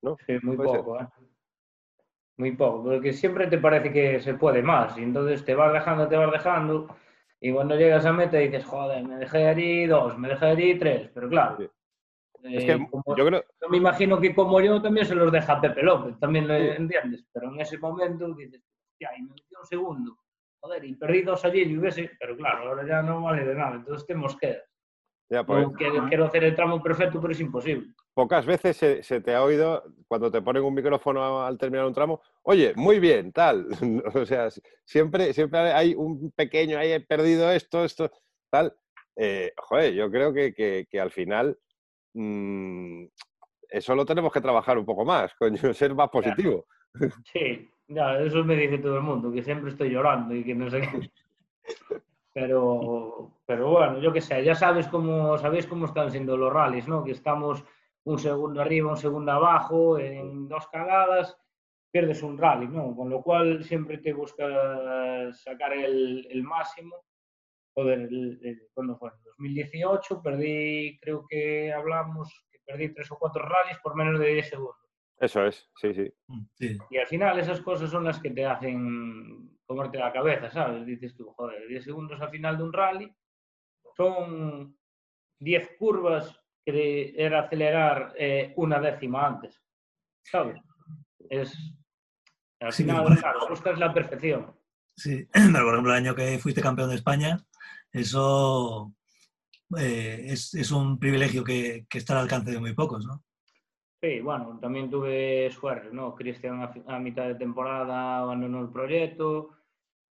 [0.05, 0.17] ¿No?
[0.25, 1.07] Sí, muy poco, ¿eh?
[2.37, 6.07] Muy poco, porque siempre te parece que se puede más y entonces te vas dejando,
[6.07, 6.95] te vas dejando
[7.39, 11.09] y cuando llegas a meta dices, joder, me dejé allí dos, me dejé allí tres,
[11.13, 11.57] pero claro.
[12.43, 12.87] es que eh,
[13.17, 13.43] yo creo...
[13.69, 17.49] me imagino que como yo también se los deja Pepe López, también lo entiendes, pero
[17.51, 18.61] en ese momento dices,
[18.99, 20.17] ya, y me metió un segundo,
[20.59, 23.75] joder, y perdí dos allí y hubiese, pero claro, ahora ya no vale de nada,
[23.75, 24.13] entonces te
[25.29, 25.45] mosqueas.
[25.45, 25.67] Pues,
[26.09, 27.87] quiero, hacer el tramo perfecto, pero es imposible.
[28.13, 32.21] Pocas veces se, te ha oído, cuando te ponen un micrófono al terminar un tramo,
[32.43, 33.67] oye, muy bien, tal.
[34.13, 34.49] o sea,
[34.85, 38.11] siempre, siempre hay un pequeño, ahí he perdido esto, esto,
[38.49, 38.73] tal.
[39.17, 41.57] Eh, joder, yo creo que, al final
[42.13, 43.05] mm,
[43.69, 46.65] eso lo tenemos que trabajar un poco más, coño, ser más positivo.
[47.33, 50.69] Sí, ya, eso me dice todo el mundo, que siempre estoy llorando y que no
[50.69, 51.11] sé qué.
[52.35, 56.85] Pero, pero bueno, yo qué sé, ya sabes cómo, sabéis cómo están siendo los rallies,
[56.85, 57.01] ¿no?
[57.01, 57.63] Que estamos
[58.03, 61.37] un segundo arriba, un segundo abajo, en dos cagadas,
[61.89, 62.93] pierdes un rally, ¿no?
[62.93, 67.05] Con lo cual siempre te buscas sacar el, el máximo.
[67.73, 69.11] Joder, el, ¿cuándo fue?
[69.11, 74.33] En 2018 perdí, creo que hablamos, que perdí tres o cuatro rallies por menos de
[74.33, 74.75] 10 segundos.
[75.21, 76.13] Eso es, sí, sí.
[76.89, 80.85] Y al final esas cosas son las que te hacen comerte la cabeza, ¿sabes?
[80.85, 83.15] Dices tú, joder, 10 segundos al final de un rally
[83.95, 84.77] son
[85.39, 89.61] 10 curvas que era acelerar eh, una décima antes,
[90.23, 90.59] ¿sabes?
[91.29, 91.55] Es,
[92.59, 94.55] al final, claro, buscas la perfección.
[94.95, 97.37] Sí, pero por ejemplo, el año que fuiste campeón de España,
[97.91, 98.93] eso
[99.77, 103.23] eh, es, un privilegio que, que está al alcance de muy pocos, ¿no?
[104.05, 106.13] Sí, bueno, también tuve suerte, ¿no?
[106.13, 109.49] Cristian a, mitad de temporada abandonó el proyecto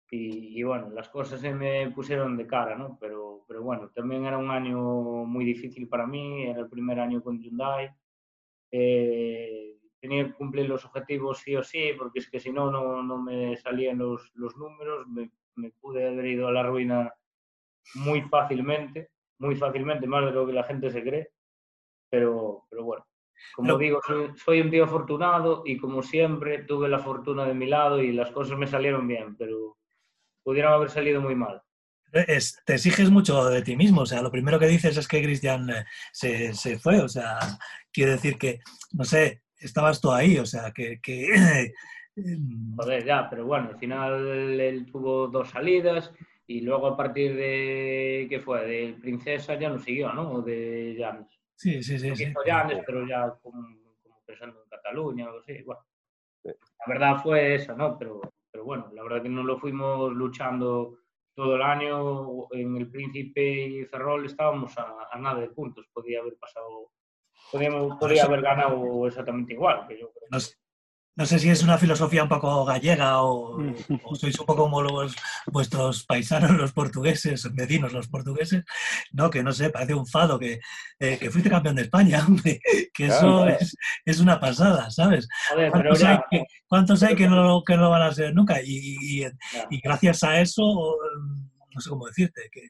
[0.09, 2.97] y, bueno, las cosas se me pusieron de cara, ¿no?
[2.99, 7.21] Pero, pero bueno, también era un año muy difícil para mí, era el primer año
[7.21, 7.91] con Hyundai.
[8.71, 13.21] Eh, tenía que cumplir los objetivos sí o sí, porque es que si no, no
[13.21, 17.13] me salían los, los números, me, me, pude haber ido a la ruina
[17.93, 21.29] muy fácilmente, muy fácilmente, más de lo que la gente se cree,
[22.09, 23.05] pero, pero bueno,
[23.55, 27.67] como digo, soy, soy, un tío afortunado y como siempre tuve la fortuna de mi
[27.67, 29.77] lado y las cosas me salieron bien, pero
[30.43, 31.61] pudieron haber salido muy mal.
[32.11, 35.69] te exiges mucho de ti mismo, o sea, lo primero que dices es que Cristian
[35.69, 37.39] eh, se, se, fue, o sea,
[37.91, 38.59] quiere decir que,
[38.91, 40.99] no sé, estabas tú ahí, o sea, que...
[41.01, 41.27] que
[42.15, 46.11] em, Joder, ya, pero bueno, al final él tuvo dos salidas
[46.45, 48.65] y luego a partir de, ¿qué fue?
[48.67, 50.31] De Princesa ya no siguió, ¿no?
[50.33, 51.27] O de James.
[51.63, 52.15] Sí, sí, sí.
[52.15, 52.33] sí.
[52.45, 53.61] James, pero ya como,
[54.01, 55.81] como pensando en Cataluña o algo así, bueno.
[56.43, 57.97] La verdad fue esa, ¿no?
[57.97, 58.19] Pero
[58.53, 60.99] pero bueno, la verdad que no lo fuimos luchando
[61.33, 62.47] todo el año.
[62.51, 65.87] En el Príncipe y Ferrol estábamos a, nada de puntos.
[65.91, 66.91] Podía haber pasado,
[67.51, 69.87] podíamos, podría haber ganado exactamente igual.
[69.87, 70.39] Que yo creo.
[71.15, 73.61] No sé si es una filosofía un poco gallega o,
[74.15, 78.63] sois un poco como los, vuestros paisanos, los portugueses, vecinos, los portugueses,
[79.11, 80.59] no, que no sé, parece un fado que,
[80.99, 82.59] eh, que fuiste campeón de España, hombre,
[82.93, 85.27] que eso es, es, una pasada, ¿sabes?
[85.71, 88.59] ¿Cuántos, hay, que, ¿Cuántos, hay, que, no, que no van a ser nunca?
[88.63, 89.25] Y, y,
[89.69, 92.69] y, gracias a eso, no sé cómo decirte, que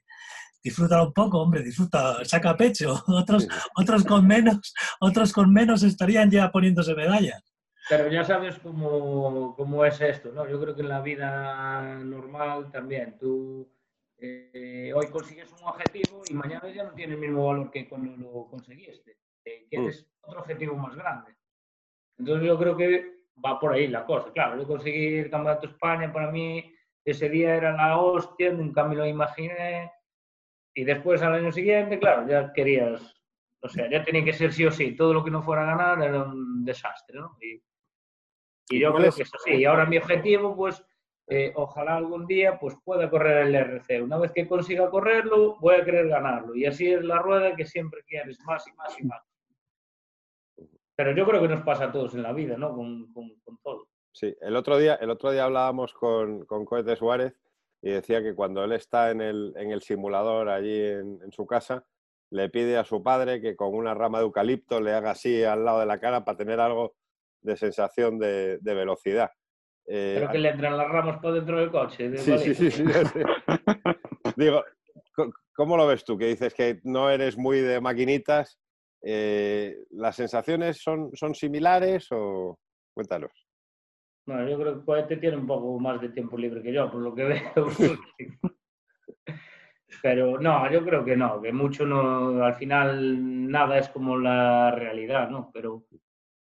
[0.63, 3.03] disfruta un poco, hombre, disfruta, saca pecho.
[3.07, 7.52] Otros, otros con menos, otros con menos estarían ya poniéndose medallas.
[7.89, 10.47] Pero ya sabes cómo, cómo, es esto, ¿no?
[10.47, 13.69] Yo creo que en la vida normal también, tú
[14.17, 18.15] eh, hoy consigues un objetivo y mañana ya no tiene el mismo valor que cuando
[18.15, 19.17] lo conseguiste.
[19.43, 20.29] Eh, quieres mm.
[20.29, 21.35] otro objetivo más grande.
[22.17, 24.31] Entonces yo creo que va por ahí la cosa.
[24.31, 28.85] Claro, yo conseguí el Campeonato de España, para mí ese día era la hostia, nunca
[28.85, 29.91] me lo imaginé.
[30.73, 33.13] Y después al año siguiente, claro, ya querías,
[33.61, 34.95] o sea, ya tenía que ser sí o sí.
[34.95, 37.37] Todo lo que no fuera a ganar era un desastre, ¿no?
[37.41, 37.61] Y,
[38.69, 39.55] y yo creo que eso sí.
[39.55, 40.83] Y ahora mi objetivo, pues,
[41.27, 44.01] eh, ojalá algún día pues pueda correr el RC.
[44.01, 46.55] Una vez que consiga correrlo, voy a querer ganarlo.
[46.55, 49.21] Y así es la rueda que siempre quieres, más y más y más.
[50.95, 52.75] Pero yo creo que nos pasa a todos en la vida, ¿no?
[52.75, 53.31] Con, con,
[53.63, 53.87] todo.
[54.11, 57.33] Sí, el otro día, el otro día hablábamos con, con Coete Suárez
[57.81, 61.47] y decía que cuando él está en el, en el simulador allí en, en, su
[61.47, 61.85] casa,
[62.29, 65.65] le pide a su padre que con una rama de eucalipto le haga así al
[65.65, 66.95] lado de la cara para tener algo
[67.43, 69.29] de sensación de, velocidad.
[69.85, 72.17] Eh, Pero que le entran las ramas por dentro del coche.
[72.17, 72.83] sí, sí, sí, sí,
[74.37, 74.63] Digo,
[75.53, 76.17] ¿cómo lo ves tú?
[76.17, 78.59] Que dices que no eres muy de maquinitas.
[79.01, 82.57] Eh, ¿Las sensaciones son, son similares o
[82.93, 83.31] cuéntanos?
[84.25, 87.01] Bueno, yo creo que Cohete tiene un poco más de tiempo libre que yo, por
[87.01, 87.23] lo que
[87.55, 87.67] veo.
[90.01, 94.71] Pero no, yo creo que no, que mucho no, al final nada es como la
[94.71, 95.51] realidad, ¿no?
[95.53, 95.85] Pero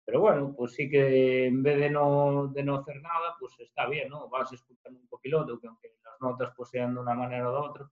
[0.09, 3.85] pero bueno, pues sí que en vez de no, de no hacer nada, pues está
[3.85, 4.27] bien, ¿no?
[4.27, 7.57] Vas escuchando un copiloto que aunque las notas pues sean de una manera o de
[7.59, 7.91] otra,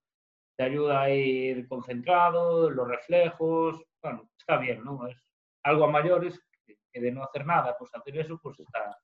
[0.56, 5.06] te ayuda a ir concentrado, los reflejos, bueno, está bien, ¿no?
[5.06, 5.16] Es
[5.62, 6.42] algo a mayores
[6.92, 8.98] que de no hacer nada, pues hacer eso, pues está...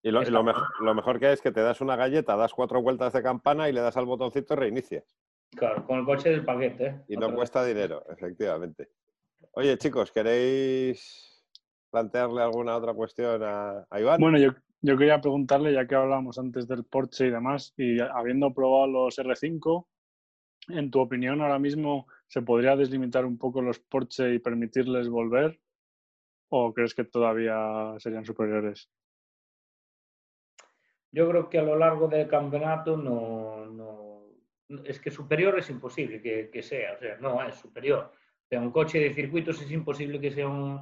[0.00, 3.12] Y lo, mejor, lo mejor que es que te das una galleta, das cuatro vueltas
[3.12, 5.16] de campana y le das al botoncito y reinicias.
[5.50, 6.86] Claro, con el coche del paquete.
[6.86, 7.02] ¿eh?
[7.08, 8.90] Y no cuesta dinero, efectivamente.
[9.54, 11.31] Oye, chicos, ¿queréis
[11.92, 14.18] plantearle alguna otra cuestión a, Iván?
[14.18, 14.50] Bueno, yo,
[14.80, 19.18] yo, quería preguntarle, ya que hablábamos antes del Porsche y demás, y habiendo probado los
[19.18, 19.86] R5,
[20.68, 25.60] en tu opinión ahora mismo se podría deslimitar un poco los Porsche y permitirles volver?
[26.48, 28.90] ¿O crees que todavía serían superiores?
[31.10, 34.22] Yo creo que a lo largo del campeonato no, no
[34.84, 38.12] es que superior es imposible que, que, sea, o sea, no es superior.
[38.14, 40.80] O sea, un coche de circuitos es imposible que sea un,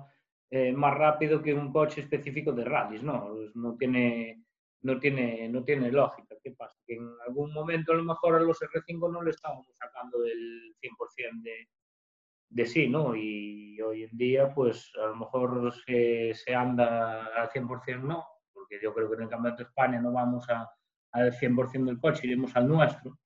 [0.50, 3.28] eh, más rápido que un coche específico de rallies, ¿no?
[3.28, 4.44] Pues no tiene,
[4.82, 6.34] no tiene, no tiene lógica.
[6.42, 6.76] ¿Qué pasa?
[6.84, 10.74] Que en algún momento a lo mejor a los R5 no le estábamos sacando el
[10.80, 11.68] 100% de,
[12.48, 13.14] de sí, ¿no?
[13.14, 18.80] Y hoy en día, pues a lo mejor se, se anda al 100% no, porque
[18.82, 20.68] yo creo que en el Campeonato de España no vamos a,
[21.12, 23.18] al 100% del coche, iremos al nuestro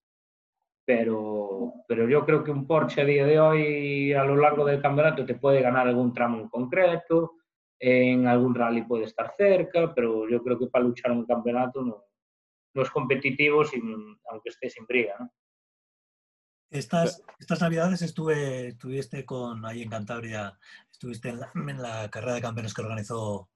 [0.85, 4.83] pero, pero yo creo que un Porsche a día de hoy, a lo largo del
[4.83, 7.33] campeonato, te puede ganar algún tramo en concreto,
[7.79, 11.83] en algún rally puede estar cerca, pero yo creo que para luchar en un campeonato
[11.83, 12.05] no,
[12.75, 15.17] no es competitivo sin, aunque esté sin briga.
[15.19, 15.31] ¿no?
[16.71, 20.59] Estas, estas navidades estuve, estuviste con ahí en Cantabria,
[20.91, 21.39] estuviste en
[21.81, 23.49] la, carrera de campeones que organizó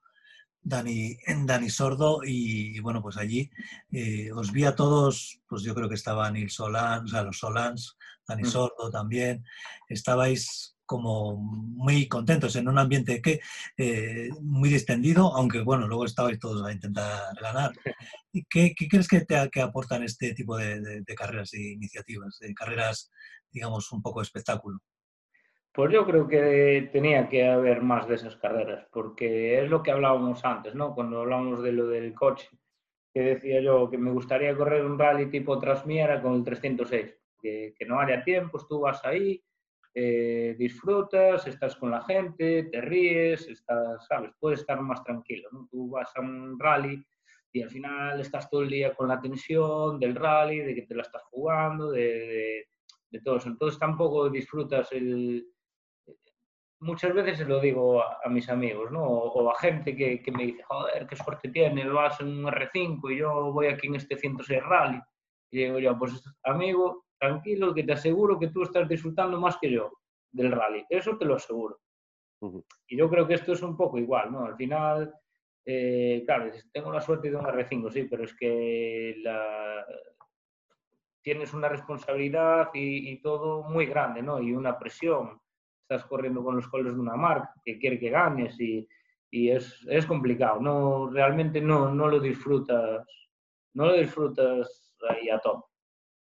[0.69, 3.51] Dani, Dani Sordo y, bueno, pues allí
[3.91, 7.39] eh, os vi a todos, pues yo creo que estaban Nils Solans, o sea, los
[7.39, 7.97] Solans,
[8.27, 8.47] Dani mm.
[8.47, 9.45] Sordo también,
[9.89, 13.41] estabais como muy contentos en un ambiente que
[13.77, 17.73] eh, muy distendido, aunque bueno, luego estabais todos a intentar ganar.
[18.49, 23.11] ¿Qué, qué crees que, te, que aportan este tipo de, carreras e iniciativas, de carreras,
[23.51, 24.79] digamos, un poco de espectáculo?
[25.79, 29.93] Pues yo creo que tenía que haber más de esas carreras, porque es lo que
[29.93, 30.93] hablábamos antes, ¿no?
[30.93, 32.49] Cuando hablábamos de lo del coche,
[33.15, 37.75] que decía yo que me gustaría correr un rally tipo Transmiera con el 306, que,
[37.79, 39.41] que no haya tiempos, tú vas ahí,
[39.95, 44.33] eh, disfrutas, estás con la gente, te ríes, estás, ¿sabes?
[44.41, 45.69] Puedes estar más tranquilo, ¿no?
[45.71, 47.07] Tú vas a un rally
[47.53, 50.97] y al final estás todo el día con la tensión del rally, de que te
[50.97, 52.67] la estás jugando, de,
[53.11, 53.49] de, todo eso.
[53.49, 55.47] Entonces tampoco disfrutas el...
[56.81, 59.03] Muchas veces se lo digo a, mis amigos, ¿no?
[59.03, 63.13] O, a gente que, que, me dice, joder, qué suerte tienes, vas en un R5
[63.13, 65.01] y yo voy aquí en este 106 rally.
[65.51, 69.71] Y digo yo, pues amigo, tranquilo, que te aseguro que tú estás disfrutando más que
[69.71, 69.91] yo
[70.31, 70.85] del rally.
[70.89, 71.81] Eso te lo aseguro.
[72.87, 74.45] Y yo creo que esto es un poco igual, ¿no?
[74.45, 75.13] Al final,
[75.65, 79.17] eh, claro, tengo la suerte de un R5, sí, pero es que
[81.23, 84.41] tienes una responsabilidad y, todo muy grande, ¿no?
[84.41, 85.41] Y una presión.
[85.89, 88.87] Estás corriendo con los colores de una marca que quiere que ganes y,
[89.31, 90.61] es, es, complicado.
[90.61, 93.07] No, realmente no, no lo disfrutas,
[93.73, 95.65] no lo disfrutas ahí a top.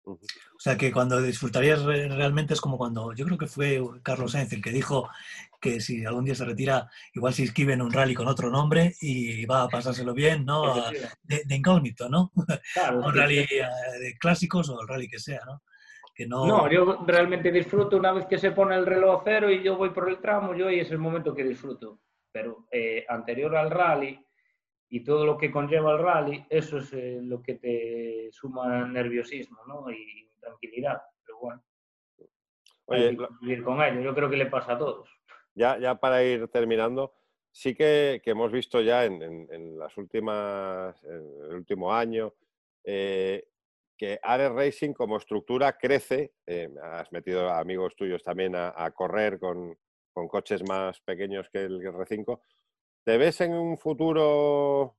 [0.04, 0.18] O
[0.58, 4.62] sea que cuando disfrutarías realmente es como cuando, yo creo que fue Carlos Sainz el
[4.62, 5.10] que dijo
[5.60, 8.94] que si algún día se retira, igual se inscribe en un rally con otro nombre
[9.02, 10.82] y va a pasárselo bien, ¿no?
[11.24, 12.32] De, incógnito, ¿no?
[13.04, 13.66] un rally eh,
[14.00, 15.62] de clásicos o el rally que sea, ¿no?
[16.18, 16.44] Que no...
[16.44, 19.90] no, yo realmente disfruto una vez que se pone el reloj cero y yo voy
[19.90, 22.00] por el tramo, yo y es el momento que disfruto.
[22.32, 24.20] Pero eh, anterior al rally,
[24.88, 29.64] y todo lo que conlleva el rally, eso es eh, lo que te suma nerviosismo
[29.68, 29.88] ¿no?
[29.92, 31.00] y tranquilidad.
[31.24, 31.62] Pero bueno,
[32.88, 34.00] hay que vivir con ello.
[34.00, 35.08] Yo creo que le pasa a todos.
[35.54, 37.14] Ya, ya para ir terminando,
[37.52, 42.34] sí que, que hemos visto ya en, en, las últimas, en el último año,
[42.82, 43.46] eh,
[43.98, 46.32] que Ares Racing como estructura crece.
[46.46, 49.76] Eh, has metido amigos tuyos también a, a correr con,
[50.12, 52.40] con, coches más pequeños que el R5
[53.08, 54.98] ¿Te ves en un futuro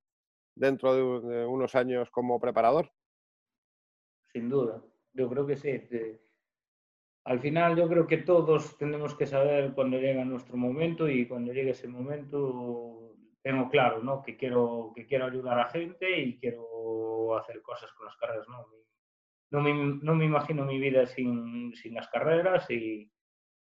[0.55, 2.91] dentro de, unos años como preparador?
[4.33, 4.81] Sin duda,
[5.13, 5.79] yo creo que sí.
[7.25, 11.53] Al final yo creo que todos tenemos que saber cuando llega nuestro momento y cuando
[11.53, 14.23] llegue ese momento tengo claro ¿no?
[14.23, 18.47] que, quiero, que quiero ayudar a gente y quiero hacer cosas con las carreras.
[18.47, 18.65] No,
[19.51, 23.09] no, me, no me imagino mi vida sin, sin las carreras y,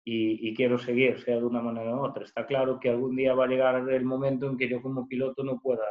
[0.05, 2.24] y, quiero seguir, sea de una manera u otra.
[2.24, 5.45] Está claro que algún día va a llegar el momento en que yo como piloto
[5.45, 5.87] no pueda,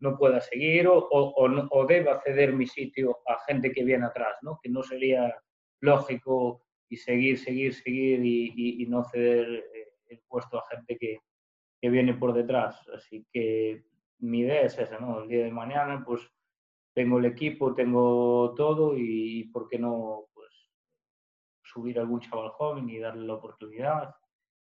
[0.00, 4.36] no pueda seguir o, o, o, deba ceder mi sitio a gente que viene atrás,
[4.42, 4.58] ¿no?
[4.60, 5.32] que no sería
[5.80, 11.20] lógico y seguir, seguir, seguir y, y, no ceder eh, el puesto a gente que,
[11.80, 12.76] que, viene por detrás.
[12.94, 13.84] Así que
[14.18, 15.22] mi idea es esa, ¿no?
[15.22, 16.20] El día de mañana, pues
[16.94, 20.26] tengo el equipo, tengo todo y, ¿por qué no
[21.72, 24.14] subir a algún chaval joven y darle la oportunidad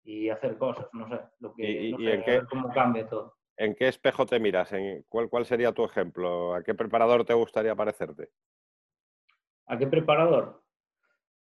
[0.03, 3.35] y hacer cosas, no sé, lo que, ¿Y, en qué, cómo cambia todo.
[3.57, 4.71] ¿En qué espejo te miras?
[4.73, 6.53] ¿En cuál, ¿Cuál sería tu ejemplo?
[6.53, 8.29] ¿A qué preparador te gustaría parecerte?
[9.65, 10.61] ¿A qué preparador?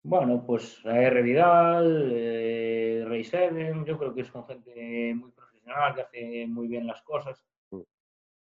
[0.01, 1.21] Bueno, pues a R.
[1.21, 6.87] Vidal, eh, Rey Seven, yo creo que son gente muy profesional, que hace muy bien
[6.87, 7.43] las cosas.
[7.71, 7.81] Mm.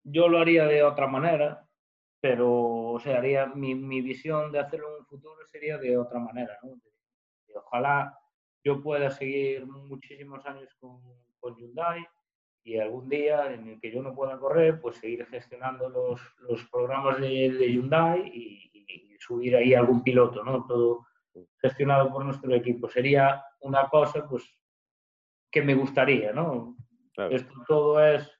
[0.05, 1.66] Yo lo haría de otra manera,
[2.25, 6.18] pero o sea, haría, mi, mi visión de hacerlo en un futuro sería de otra
[6.18, 6.70] manera, ¿no?
[7.55, 8.18] ojalá
[8.64, 11.03] yo pueda seguir muchísimos años con,
[11.39, 12.03] con, Hyundai
[12.62, 16.18] y algún día en el que yo no pueda correr, pues seguir gestionando los,
[16.49, 20.66] los programas de, de Hyundai y, subir ahí algún piloto, ¿no?
[20.66, 21.07] Todo
[21.59, 22.89] gestionado por nuestro equipo.
[22.89, 24.45] Sería una cosa, pues,
[25.51, 26.75] que me gustaría, ¿no?
[27.31, 28.34] Esto todo es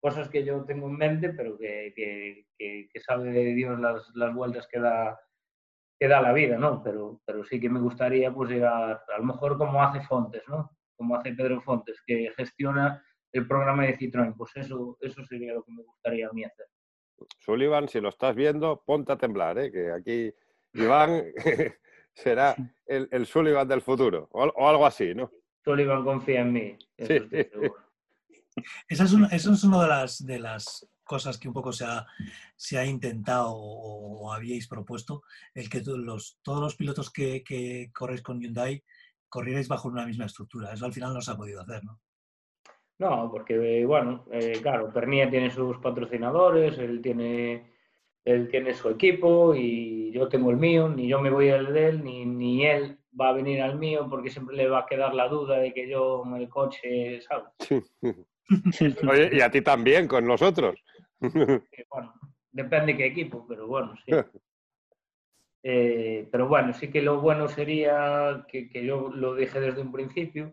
[0.00, 4.66] cosas que yo tengo en mente, pero que, que, que, sabe Dios las, las vueltas
[4.68, 5.18] que da
[5.98, 6.82] que da la vida, ¿no?
[6.82, 10.70] Pero, pero sí que me gustaría pues llegar, a lo mejor como hace Fontes, ¿no?
[10.96, 14.34] Como hace Pedro Fontes, que gestiona el programa de Citroën.
[14.36, 16.66] Pues eso, eso sería lo que me gustaría a mí hacer.
[17.38, 19.72] Sullivan, si lo estás viendo, ponte a temblar, ¿eh?
[19.72, 20.32] que aquí
[20.74, 21.24] Iván
[22.14, 22.54] será
[22.86, 25.30] el, el, Sullivan del futuro, o, algo así, ¿no?
[25.64, 26.78] Sullivan confía en mí.
[26.96, 27.48] Eso sí.
[28.88, 31.84] Esa es, una, eso es una de las, de las cosas que un poco se
[31.84, 32.06] ha,
[32.54, 35.22] se ha intentado o, habíais propuesto,
[35.54, 38.82] el que los, todos los pilotos que, que corréis con Hyundai
[39.28, 40.72] corrierais bajo una misma estructura.
[40.72, 42.00] Eso al final no se ha podido hacer, ¿no?
[42.98, 47.72] No, porque, bueno, eh, claro, Pernia tiene sus patrocinadores, él tiene,
[48.24, 51.88] él tiene su equipo y yo tengo el mío, ni yo me voy al de
[51.90, 55.14] él, ni, ni él va a venir al mío porque siempre le va a quedar
[55.14, 57.52] la duda de que yo en el coche, ¿sabes?
[59.10, 60.82] Oye, y a ti también, con nosotros.
[61.20, 62.14] bueno,
[62.50, 64.12] depende qué equipo, pero bueno, sí.
[65.64, 69.90] Eh, pero bueno, sí que lo bueno sería que, que, yo lo dije desde un
[69.90, 70.52] principio,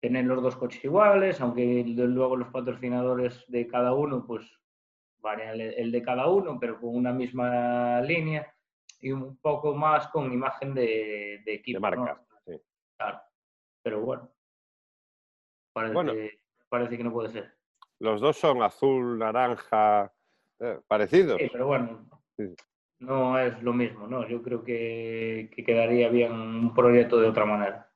[0.00, 4.44] tener los dos coches iguales, aunque luego los patrocinadores de cada uno, pues
[5.18, 8.52] varían el de cada uno, pero con una misma línea
[9.00, 11.76] y un poco más con imagen de, de equipo.
[11.76, 12.60] De marca, sí.
[12.98, 13.20] Claro.
[13.82, 14.34] Pero bueno
[15.74, 16.40] parece,
[16.74, 17.54] parece que no puede ser.
[18.00, 20.12] Los dos son azul, naranja,
[20.58, 21.40] eh, parecidos.
[21.40, 22.04] Sí, pero bueno,
[22.36, 22.52] sí.
[22.98, 24.26] no es lo mismo, ¿no?
[24.28, 27.88] Yo creo que, que quedaría bien un proyecto de otra manera.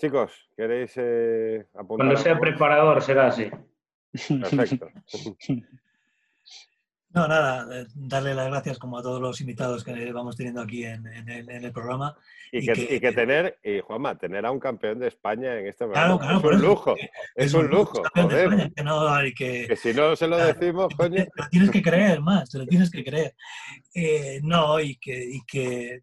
[0.00, 2.06] Chicos, ¿queréis eh, apuntar?
[2.06, 3.50] Cuando sea preparador será así.
[4.40, 4.88] Perfecto.
[7.18, 10.84] No, nada, eh, darle las gracias como a todos los invitados que vamos teniendo aquí
[10.84, 12.16] en, en, el, en el, programa.
[12.52, 15.58] Y, y, que, que, y, que, tener, y Juanma, tener a un campeón de España
[15.58, 18.72] en este programa claro, claro, es, un lujo, es, es, un lujo, joder.
[18.72, 19.00] Que, no,
[19.36, 21.24] que, si no se lo claro, decimos, coño.
[21.24, 23.34] Te lo tienes que creer más, te lo tienes que creer.
[23.92, 26.02] Eh, no, y que, y que,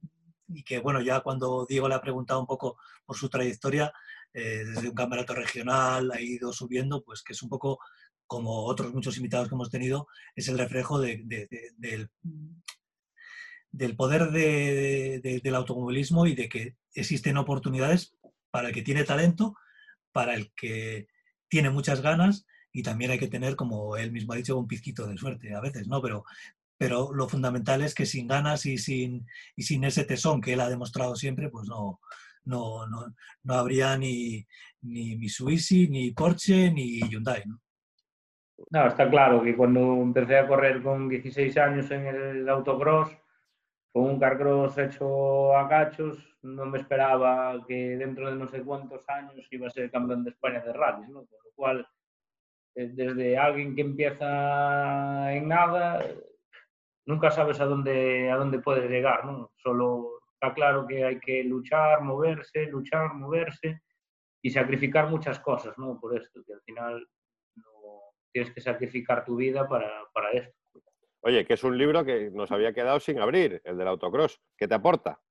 [0.49, 3.89] y que, bueno, ya cuando Diego le ha preguntado un poco por su trayectoria,
[4.33, 7.79] eh, desde un campeonato regional ha ido subiendo, pues que es un poco
[8.27, 12.09] como otros muchos invitados que hemos tenido, es el reflejo de, de, de, del,
[13.71, 18.15] del, poder del automovilismo y de que existen oportunidades
[18.51, 19.55] para el que tiene talento,
[20.11, 21.07] para el que
[21.49, 25.07] tiene muchas ganas y también hay que tener, como él mismo ha dicho, un pizquito
[25.07, 26.01] de suerte a veces, ¿no?
[26.01, 26.25] Pero,
[26.77, 30.61] pero lo fundamental es que sin ganas y sin, y sin ese tesón que él
[30.61, 31.99] ha demostrado siempre, pues no,
[32.43, 33.13] no, no,
[33.43, 34.45] no habría ni,
[34.81, 37.61] ni Mitsubishi, ni Porsche, ni Hyundai, ¿no?
[38.71, 43.09] No, está claro que cuando empecé a correr con 16 años en el autocross,
[43.91, 49.07] con un carcross hecho a cachos, no me esperaba que dentro de no sé cuántos
[49.09, 51.25] años iba a ser campeón de España de rally, ¿no?
[51.25, 51.87] Por lo cual,
[52.75, 56.05] eh, desde alguien que empieza en nada,
[57.05, 59.51] nunca sabes a dónde, a dónde puedes llegar, ¿no?
[59.57, 63.81] Solo está claro que hay que luchar, moverse, luchar, moverse
[64.41, 65.99] y sacrificar muchas cosas, ¿no?
[65.99, 67.07] Por esto, que al final
[68.35, 70.53] tienes que sacrificar tu vida para, para esto.
[71.21, 74.41] Oye, que es un libro que nos había quedado sin abrir, el del autocross.
[74.57, 75.21] ¿Qué te aporta?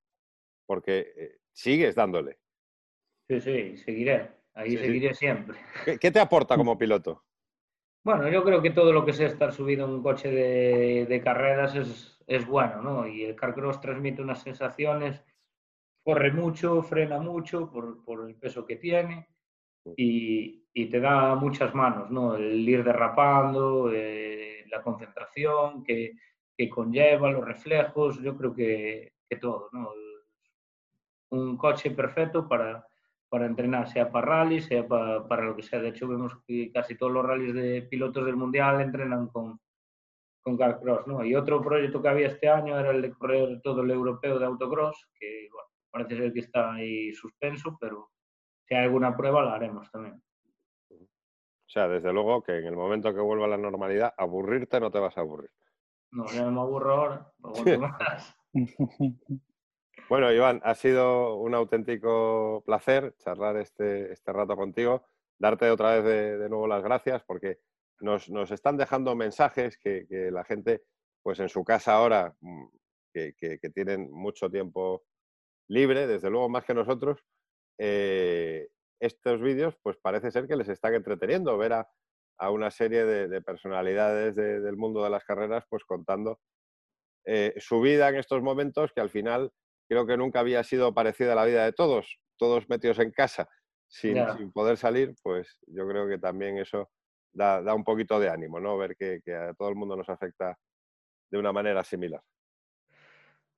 [0.65, 2.39] Porque eh, sigues dándole.
[3.29, 4.31] Sí, sí, seguiré.
[4.55, 5.17] Ahí sí, seguiré sí.
[5.17, 5.59] siempre.
[5.85, 7.27] ¿Qué, ¿Qué, te aporta como piloto?
[8.03, 11.21] Bueno, yo creo que todo lo que sea estar subido en un coche de, de
[11.21, 13.07] carreras es, es, bueno, ¿no?
[13.07, 15.23] Y el carcross transmite unas sensaciones,
[16.03, 19.29] corre mucho, frena mucho por, por el peso que tiene
[19.95, 22.35] y, y, te da muchas manos, ¿no?
[22.37, 26.13] El ir derrapando, eh, la concentración que,
[26.57, 29.91] que, conlleva, los reflejos, yo creo que, que todo, ¿no?
[31.31, 32.87] Un coche perfecto para,
[33.29, 35.81] para entrenar, sea para rally, sea para, para, lo que sea.
[35.81, 39.59] De hecho, vemos que casi todos los rallies de pilotos del Mundial entrenan con,
[40.45, 41.25] con Carcross, ¿no?
[41.25, 44.45] Y otro proyecto que había este año era el de correr todo el europeo de
[44.45, 48.11] autocross, que, bueno, parece ser que está ahí suspenso, pero
[48.69, 50.23] si hay alguna prueba la haremos también.
[51.75, 54.93] O sea, desde luego que en el momento que vuelva a la normalidad, aburrirte no
[54.93, 55.51] te vas a aburrir.
[56.13, 57.33] No, ya me aburro ahora,
[57.81, 58.37] más.
[60.09, 65.05] Bueno, Iván, ha sido un auténtico placer charlar este, este rato contigo.
[65.37, 67.59] Darte otra vez de, de nuevo las gracias porque
[67.99, 70.85] nos, nos están dejando mensajes que, que, la gente,
[71.25, 72.67] pues en su casa ahora, mm,
[73.13, 75.03] que, que, tienen mucho tiempo
[75.67, 77.19] libre, desde luego más que nosotros,
[77.79, 78.69] eh,
[79.01, 81.89] estos vídeos, pues parece ser que les están entreteniendo ver a,
[82.39, 86.41] a una serie de, de personalidades de, del mundo de las carreras, pues contando
[87.25, 89.53] eh, su vida en estos momentos que al final
[89.89, 93.49] creo que nunca había sido parecida a la vida de todos, todos metidos en casa,
[93.89, 94.37] sin, yeah.
[94.37, 96.91] sin poder salir, pues yo creo que también eso
[97.33, 98.77] da, da un poquito de ánimo, ¿no?
[98.77, 100.59] Ver que, que a todo el mundo nos afecta
[101.31, 102.23] de una manera similar.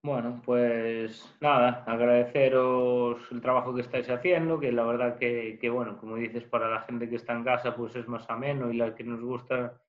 [0.03, 5.99] Bueno, pues nada, agradeceros el trabajo que estáis haciendo, que la verdad que, que, bueno,
[5.99, 8.95] como dices, para la gente que está en casa, pues es más ameno y la
[8.95, 9.83] que nos gusta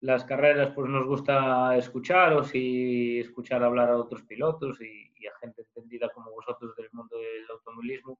[0.00, 5.34] las carreras, pues nos gusta escucharos y escuchar hablar a otros pilotos y, y a
[5.40, 8.18] gente entendida como vosotros del mundo del automovilismo.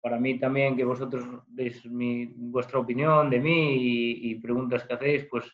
[0.00, 4.94] Para mí también que vosotros deis mi, vuestra opinión de mí y, y preguntas que
[4.94, 5.46] hacéis, pues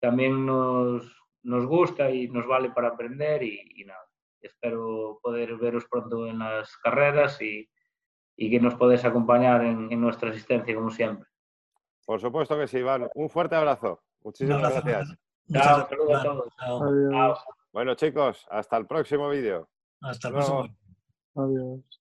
[0.00, 4.04] también nos, nos gusta y nos vale para aprender y, y, nada.
[4.40, 7.68] Espero poder veros pronto en las carreras y,
[8.36, 11.26] y que nos podés acompañar en, en nuestra asistencia como siempre.
[12.04, 13.08] Por supuesto que sí, Iván.
[13.14, 14.02] Un fuerte abrazo.
[14.22, 15.18] Muchísimas abrazo, gracias.
[15.52, 16.54] Chao, saludos a todos.
[16.56, 16.82] Chao.
[16.84, 17.10] Adiós.
[17.12, 17.54] Chao.
[17.72, 19.68] Bueno, chicos, hasta el próximo vídeo.
[20.00, 20.48] Hasta el Luego.
[20.48, 20.76] próximo.
[21.34, 21.97] Adiós.